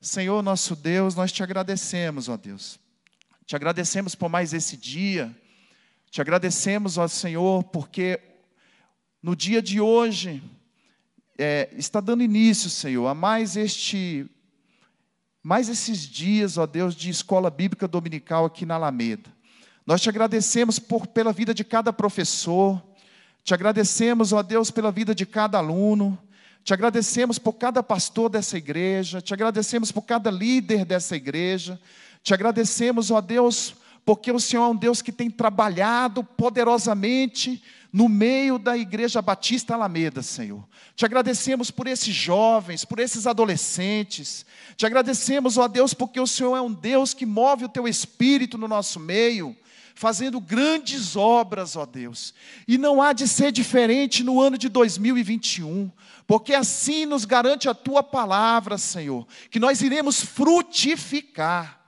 Senhor, 0.00 0.42
nosso 0.42 0.74
Deus, 0.74 1.14
nós 1.14 1.30
te 1.30 1.42
agradecemos, 1.42 2.28
ó 2.28 2.36
Deus. 2.36 2.78
Te 3.44 3.56
agradecemos 3.56 4.14
por 4.14 4.28
mais 4.28 4.52
esse 4.52 4.76
dia. 4.76 5.36
Te 6.10 6.20
agradecemos, 6.20 6.98
ó 6.98 7.06
Senhor, 7.06 7.62
porque 7.64 8.20
no 9.22 9.36
dia 9.36 9.60
de 9.60 9.80
hoje 9.80 10.42
é, 11.38 11.68
está 11.76 12.00
dando 12.00 12.22
início, 12.22 12.70
Senhor, 12.70 13.06
a 13.06 13.14
mais 13.14 13.56
este 13.56 14.26
mais 15.42 15.68
esses 15.68 16.00
dias, 16.00 16.58
ó 16.58 16.66
Deus, 16.66 16.94
de 16.94 17.10
escola 17.10 17.50
bíblica 17.50 17.88
dominical 17.88 18.44
aqui 18.44 18.66
na 18.66 18.74
Alameda. 18.74 19.30
Nós 19.86 20.00
te 20.00 20.08
agradecemos 20.08 20.78
por, 20.78 21.06
pela 21.06 21.32
vida 21.32 21.54
de 21.54 21.64
cada 21.64 21.92
professor, 21.92 22.82
te 23.42 23.54
agradecemos, 23.54 24.32
ó 24.32 24.42
Deus, 24.42 24.70
pela 24.70 24.92
vida 24.92 25.14
de 25.14 25.24
cada 25.24 25.58
aluno, 25.58 26.18
te 26.62 26.74
agradecemos 26.74 27.38
por 27.38 27.54
cada 27.54 27.82
pastor 27.82 28.28
dessa 28.28 28.58
igreja, 28.58 29.20
te 29.22 29.32
agradecemos 29.32 29.90
por 29.90 30.02
cada 30.02 30.30
líder 30.30 30.84
dessa 30.84 31.16
igreja, 31.16 31.80
te 32.22 32.34
agradecemos, 32.34 33.10
ó 33.10 33.20
Deus, 33.20 33.74
porque 34.04 34.32
o 34.32 34.40
Senhor 34.40 34.64
é 34.64 34.68
um 34.68 34.76
Deus 34.76 35.02
que 35.02 35.12
tem 35.12 35.30
trabalhado 35.30 36.24
poderosamente 36.24 37.62
no 37.92 38.08
meio 38.08 38.58
da 38.58 38.76
Igreja 38.76 39.20
Batista 39.20 39.74
Alameda, 39.74 40.22
Senhor. 40.22 40.66
Te 40.94 41.04
agradecemos 41.04 41.70
por 41.70 41.86
esses 41.86 42.14
jovens, 42.14 42.84
por 42.84 42.98
esses 42.98 43.26
adolescentes. 43.26 44.46
Te 44.76 44.86
agradecemos, 44.86 45.58
ó 45.58 45.66
Deus, 45.66 45.92
porque 45.92 46.20
o 46.20 46.26
Senhor 46.26 46.56
é 46.56 46.60
um 46.60 46.72
Deus 46.72 47.12
que 47.12 47.26
move 47.26 47.64
o 47.64 47.68
teu 47.68 47.88
espírito 47.88 48.56
no 48.56 48.68
nosso 48.68 49.00
meio, 49.00 49.56
fazendo 49.94 50.40
grandes 50.40 51.16
obras, 51.16 51.74
ó 51.74 51.84
Deus. 51.84 52.32
E 52.66 52.78
não 52.78 53.02
há 53.02 53.12
de 53.12 53.26
ser 53.26 53.50
diferente 53.50 54.22
no 54.22 54.40
ano 54.40 54.56
de 54.56 54.68
2021, 54.68 55.90
porque 56.26 56.54
assim 56.54 57.06
nos 57.06 57.24
garante 57.24 57.68
a 57.68 57.74
tua 57.74 58.02
palavra, 58.02 58.78
Senhor, 58.78 59.26
que 59.50 59.58
nós 59.58 59.82
iremos 59.82 60.20
frutificar 60.20 61.79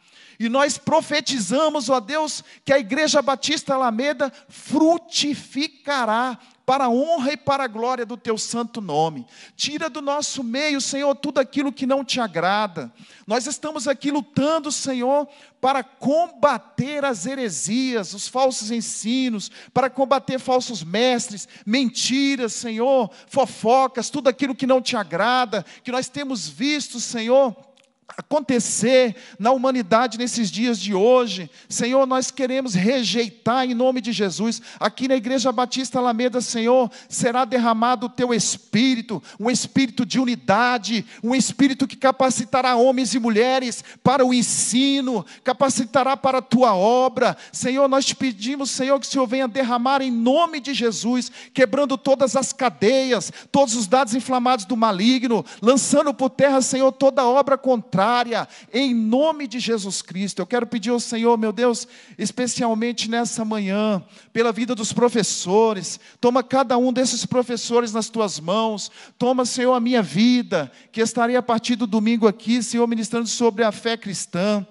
e 0.44 0.48
nós 0.48 0.76
profetizamos, 0.76 1.88
ó 1.88 2.00
Deus, 2.00 2.42
que 2.64 2.72
a 2.72 2.78
Igreja 2.78 3.22
Batista 3.22 3.74
Alameda 3.74 4.32
frutificará 4.48 6.36
para 6.66 6.86
a 6.86 6.90
honra 6.90 7.32
e 7.32 7.36
para 7.36 7.62
a 7.62 7.68
glória 7.68 8.04
do 8.04 8.16
teu 8.16 8.36
santo 8.36 8.80
nome. 8.80 9.24
Tira 9.54 9.88
do 9.88 10.02
nosso 10.02 10.42
meio, 10.42 10.80
Senhor, 10.80 11.14
tudo 11.14 11.38
aquilo 11.38 11.72
que 11.72 11.86
não 11.86 12.04
te 12.04 12.20
agrada. 12.20 12.92
Nós 13.24 13.46
estamos 13.46 13.86
aqui 13.86 14.10
lutando, 14.10 14.72
Senhor, 14.72 15.28
para 15.60 15.84
combater 15.84 17.04
as 17.04 17.24
heresias, 17.24 18.12
os 18.12 18.26
falsos 18.26 18.72
ensinos, 18.72 19.48
para 19.72 19.88
combater 19.88 20.40
falsos 20.40 20.82
mestres, 20.82 21.46
mentiras, 21.64 22.52
Senhor, 22.52 23.12
fofocas, 23.28 24.10
tudo 24.10 24.28
aquilo 24.28 24.56
que 24.56 24.66
não 24.66 24.82
te 24.82 24.96
agrada, 24.96 25.64
que 25.84 25.92
nós 25.92 26.08
temos 26.08 26.48
visto, 26.48 26.98
Senhor 26.98 27.56
acontecer 28.16 29.16
na 29.38 29.52
humanidade 29.52 30.18
nesses 30.18 30.50
dias 30.50 30.78
de 30.78 30.94
hoje. 30.94 31.50
Senhor, 31.68 32.06
nós 32.06 32.30
queremos 32.30 32.74
rejeitar 32.74 33.64
em 33.64 33.74
nome 33.74 34.00
de 34.00 34.12
Jesus. 34.12 34.60
Aqui 34.78 35.08
na 35.08 35.16
Igreja 35.16 35.50
Batista 35.50 35.98
Alameda, 35.98 36.40
Senhor, 36.40 36.90
será 37.08 37.44
derramado 37.44 38.06
o 38.06 38.10
teu 38.10 38.34
espírito, 38.34 39.22
um 39.40 39.50
espírito 39.50 40.04
de 40.04 40.20
unidade, 40.20 41.04
um 41.22 41.34
espírito 41.34 41.86
que 41.86 41.96
capacitará 41.96 42.76
homens 42.76 43.14
e 43.14 43.18
mulheres 43.18 43.82
para 44.02 44.24
o 44.24 44.34
ensino, 44.34 45.24
capacitará 45.42 46.16
para 46.16 46.38
a 46.38 46.42
tua 46.42 46.74
obra. 46.74 47.36
Senhor, 47.50 47.88
nós 47.88 48.04
te 48.04 48.14
pedimos, 48.14 48.70
Senhor, 48.70 48.98
que 49.00 49.06
o 49.06 49.10
Senhor 49.10 49.26
venha 49.26 49.48
derramar 49.48 50.02
em 50.02 50.10
nome 50.10 50.60
de 50.60 50.74
Jesus, 50.74 51.30
quebrando 51.54 51.96
todas 51.96 52.36
as 52.36 52.52
cadeias, 52.52 53.32
todos 53.50 53.74
os 53.74 53.86
dados 53.86 54.14
inflamados 54.14 54.64
do 54.64 54.76
maligno, 54.76 55.44
lançando 55.60 56.12
por 56.12 56.30
terra, 56.30 56.60
Senhor, 56.60 56.92
toda 56.92 57.24
obra 57.24 57.56
contrária 57.56 58.01
contrária, 58.02 58.48
em 58.72 58.92
nome 58.92 59.46
de 59.46 59.60
Jesus 59.60 60.02
Cristo. 60.02 60.40
Eu 60.40 60.46
quero 60.46 60.66
pedir 60.66 60.90
ao 60.90 60.98
Senhor, 60.98 61.38
meu 61.38 61.52
Deus, 61.52 61.86
especialmente 62.18 63.08
nessa 63.08 63.44
manhã, 63.44 64.02
pela 64.32 64.50
vida 64.50 64.74
dos 64.74 64.92
professores, 64.92 66.00
toma 66.20 66.42
cada 66.42 66.76
um 66.76 66.92
desses 66.92 67.24
professores 67.24 67.92
nas 67.92 68.10
tuas 68.10 68.40
mãos, 68.40 68.90
toma, 69.16 69.44
Senhor, 69.44 69.72
a 69.72 69.80
minha 69.80 70.02
vida, 70.02 70.70
que 70.90 71.00
estarei 71.00 71.36
a 71.36 71.42
partir 71.42 71.76
do 71.76 71.86
domingo 71.86 72.26
aqui, 72.26 72.60
Senhor, 72.60 72.88
ministrando 72.88 73.28
sobre 73.28 73.62
a 73.62 73.70
fé 73.70 73.96
cristã. 73.96 74.66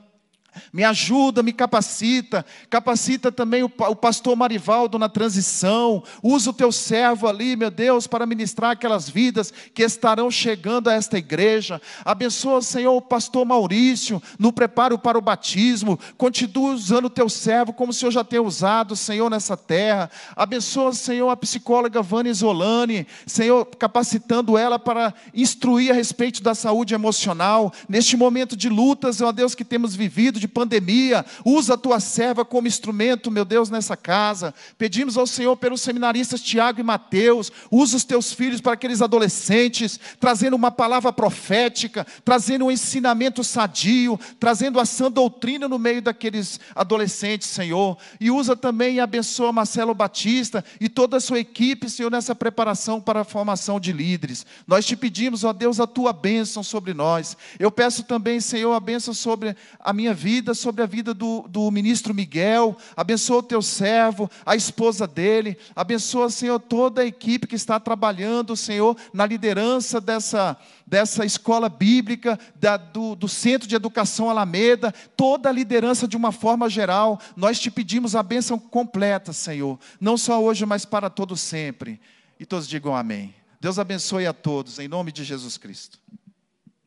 Me 0.74 0.84
ajuda, 0.84 1.41
me 1.41 1.54
capacita, 1.54 2.45
capacita 2.70 3.32
também 3.32 3.64
o, 3.64 3.70
pastor 3.70 4.36
Marivaldo 4.36 4.99
na 4.99 5.08
transição. 5.08 6.04
Usa 6.22 6.49
o 6.49 6.54
teu 6.54 6.72
servo 6.72 7.28
ali, 7.28 7.56
meu 7.56 7.72
Deus, 7.72 8.08
para 8.08 8.26
ministrar 8.26 8.72
aquelas 8.72 9.10
vidas 9.10 9.54
que 9.74 9.84
estarão 9.84 10.30
chegando 10.30 10.89
a 10.89 10.93
esta 10.93 11.18
igreja. 11.18 11.82
Abençoa, 12.04 12.62
Senhor, 12.62 12.95
o 12.95 13.02
pastor 13.02 13.45
Maurício 13.45 14.22
no 14.38 14.52
preparo 14.52 14.97
para 14.97 15.18
o 15.18 15.22
batismo. 15.22 15.99
Continua 16.18 16.74
usando 16.74 17.06
o 17.06 17.10
teu 17.10 17.30
servo 17.30 17.74
como 17.74 17.91
o 17.91 17.93
Senhor 17.93 18.12
já 18.12 18.24
tem 18.24 18.39
usado, 18.39 18.95
Senhor, 18.95 19.30
nessa 19.30 19.56
terra. 19.56 20.12
Abençoa, 20.36 20.93
Senhor, 20.93 21.30
a 21.30 21.38
psicóloga 21.38 22.02
Vânia 22.02 22.34
Zolani, 22.34 23.08
Senhor, 23.26 23.66
capacitando 23.78 24.58
ela 24.58 24.78
para 24.78 25.14
instruir 25.34 25.91
a 25.91 25.95
respeito 25.95 26.43
da 26.43 26.54
saúde 26.54 26.93
emocional. 26.93 27.72
Neste 27.88 28.18
momento 28.18 28.58
de 28.58 28.68
lutas, 28.68 29.22
ó 29.22 29.32
Deus, 29.32 29.56
que 29.56 29.64
temos 29.64 29.95
vivido 29.95 30.40
de 30.41 30.47
pandemia. 30.47 31.23
Usa 31.45 31.75
a 31.75 31.77
tua 31.77 31.99
serva 31.99 32.43
como 32.43 32.67
instrumento, 32.67 33.29
meu 33.29 33.45
Deus, 33.45 33.69
nessa 33.69 33.95
casa. 33.95 34.53
Pedimos 34.77 35.17
ao 35.17 35.27
Senhor 35.27 35.55
pelos 35.55 35.81
seminaristas 35.81 36.41
Tiago 36.41 36.79
e 36.79 36.83
Mateus. 36.83 37.51
Usa 37.69 37.95
os 37.95 38.03
teus 38.03 38.33
filhos 38.33 38.59
para 38.59 38.73
aqueles 38.73 39.01
adolescentes, 39.01 39.99
trazendo 40.19 40.55
uma 40.55 40.71
palavra 40.71 41.13
profética, 41.13 42.05
trazendo 42.25 42.65
um 42.65 42.71
ensinamento 42.71 43.43
sadio, 43.43 44.19
trazendo 44.39 44.79
a 44.79 44.85
sã 44.85 45.11
doutrina 45.11 45.67
no 45.67 45.77
meio 45.77 46.01
daqueles 46.01 46.59
adolescentes, 46.75 47.47
Senhor. 47.47 47.97
E 48.19 48.31
usa 48.31 48.55
também 48.55 48.95
e 48.95 48.99
abençoa 48.99 49.53
Marcelo 49.53 49.93
Batista 49.93 50.65
e 50.79 50.89
toda 50.89 51.17
a 51.17 51.21
sua 51.21 51.39
equipe, 51.39 51.89
Senhor, 51.89 52.11
nessa 52.11 52.33
preparação 52.33 52.99
para 52.99 53.21
a 53.21 53.25
formação 53.25 53.79
de 53.79 53.93
líderes. 53.93 54.45
Nós 54.65 54.85
te 54.85 54.95
pedimos, 54.95 55.43
ó 55.43 55.53
Deus, 55.53 55.79
a 55.79 55.85
tua 55.85 56.11
bênção 56.11 56.63
sobre 56.63 56.95
nós. 56.95 57.37
Eu 57.59 57.69
peço 57.69 58.03
também, 58.03 58.39
Senhor, 58.39 58.73
a 58.73 58.79
bênção 58.79 59.13
sobre 59.13 59.55
a 59.79 59.93
minha 59.93 60.13
vida 60.15 60.30
vida, 60.32 60.53
sobre 60.53 60.82
a 60.82 60.86
vida 60.86 61.13
do, 61.13 61.45
do 61.49 61.69
ministro 61.69 62.13
Miguel, 62.13 62.77
abençoa 62.95 63.39
o 63.39 63.43
teu 63.43 63.61
servo, 63.61 64.32
a 64.45 64.55
esposa 64.55 65.05
dele, 65.05 65.57
abençoa, 65.75 66.29
Senhor, 66.29 66.57
toda 66.57 67.01
a 67.01 67.05
equipe 67.05 67.45
que 67.45 67.55
está 67.55 67.77
trabalhando, 67.82 68.55
Senhor, 68.55 68.95
na 69.13 69.25
liderança 69.25 69.99
dessa, 69.99 70.55
dessa 70.88 71.25
escola 71.25 71.67
bíblica, 71.67 72.39
da, 72.55 72.77
do, 72.77 73.13
do 73.13 73.27
Centro 73.27 73.67
de 73.67 73.75
Educação 73.75 74.29
Alameda, 74.29 74.93
toda 75.17 75.49
a 75.49 75.51
liderança 75.51 76.07
de 76.07 76.15
uma 76.15 76.32
forma 76.32 76.69
geral, 76.69 77.19
nós 77.36 77.59
te 77.59 77.69
pedimos 77.69 78.15
a 78.15 78.23
bênção 78.23 78.57
completa, 78.57 79.34
Senhor, 79.34 79.77
não 79.99 80.15
só 80.15 80.41
hoje, 80.41 80.65
mas 80.65 80.86
para 80.86 81.09
todo 81.09 81.36
sempre. 81.36 81.99
E 82.39 82.45
todos 82.45 82.69
digam 82.69 82.95
amém. 82.95 83.36
Deus 83.59 83.77
abençoe 83.77 84.25
a 84.25 84.32
todos, 84.32 84.79
em 84.79 84.88
nome 84.88 85.11
de 85.11 85.25
Jesus 85.25 85.57
Cristo. 85.57 85.99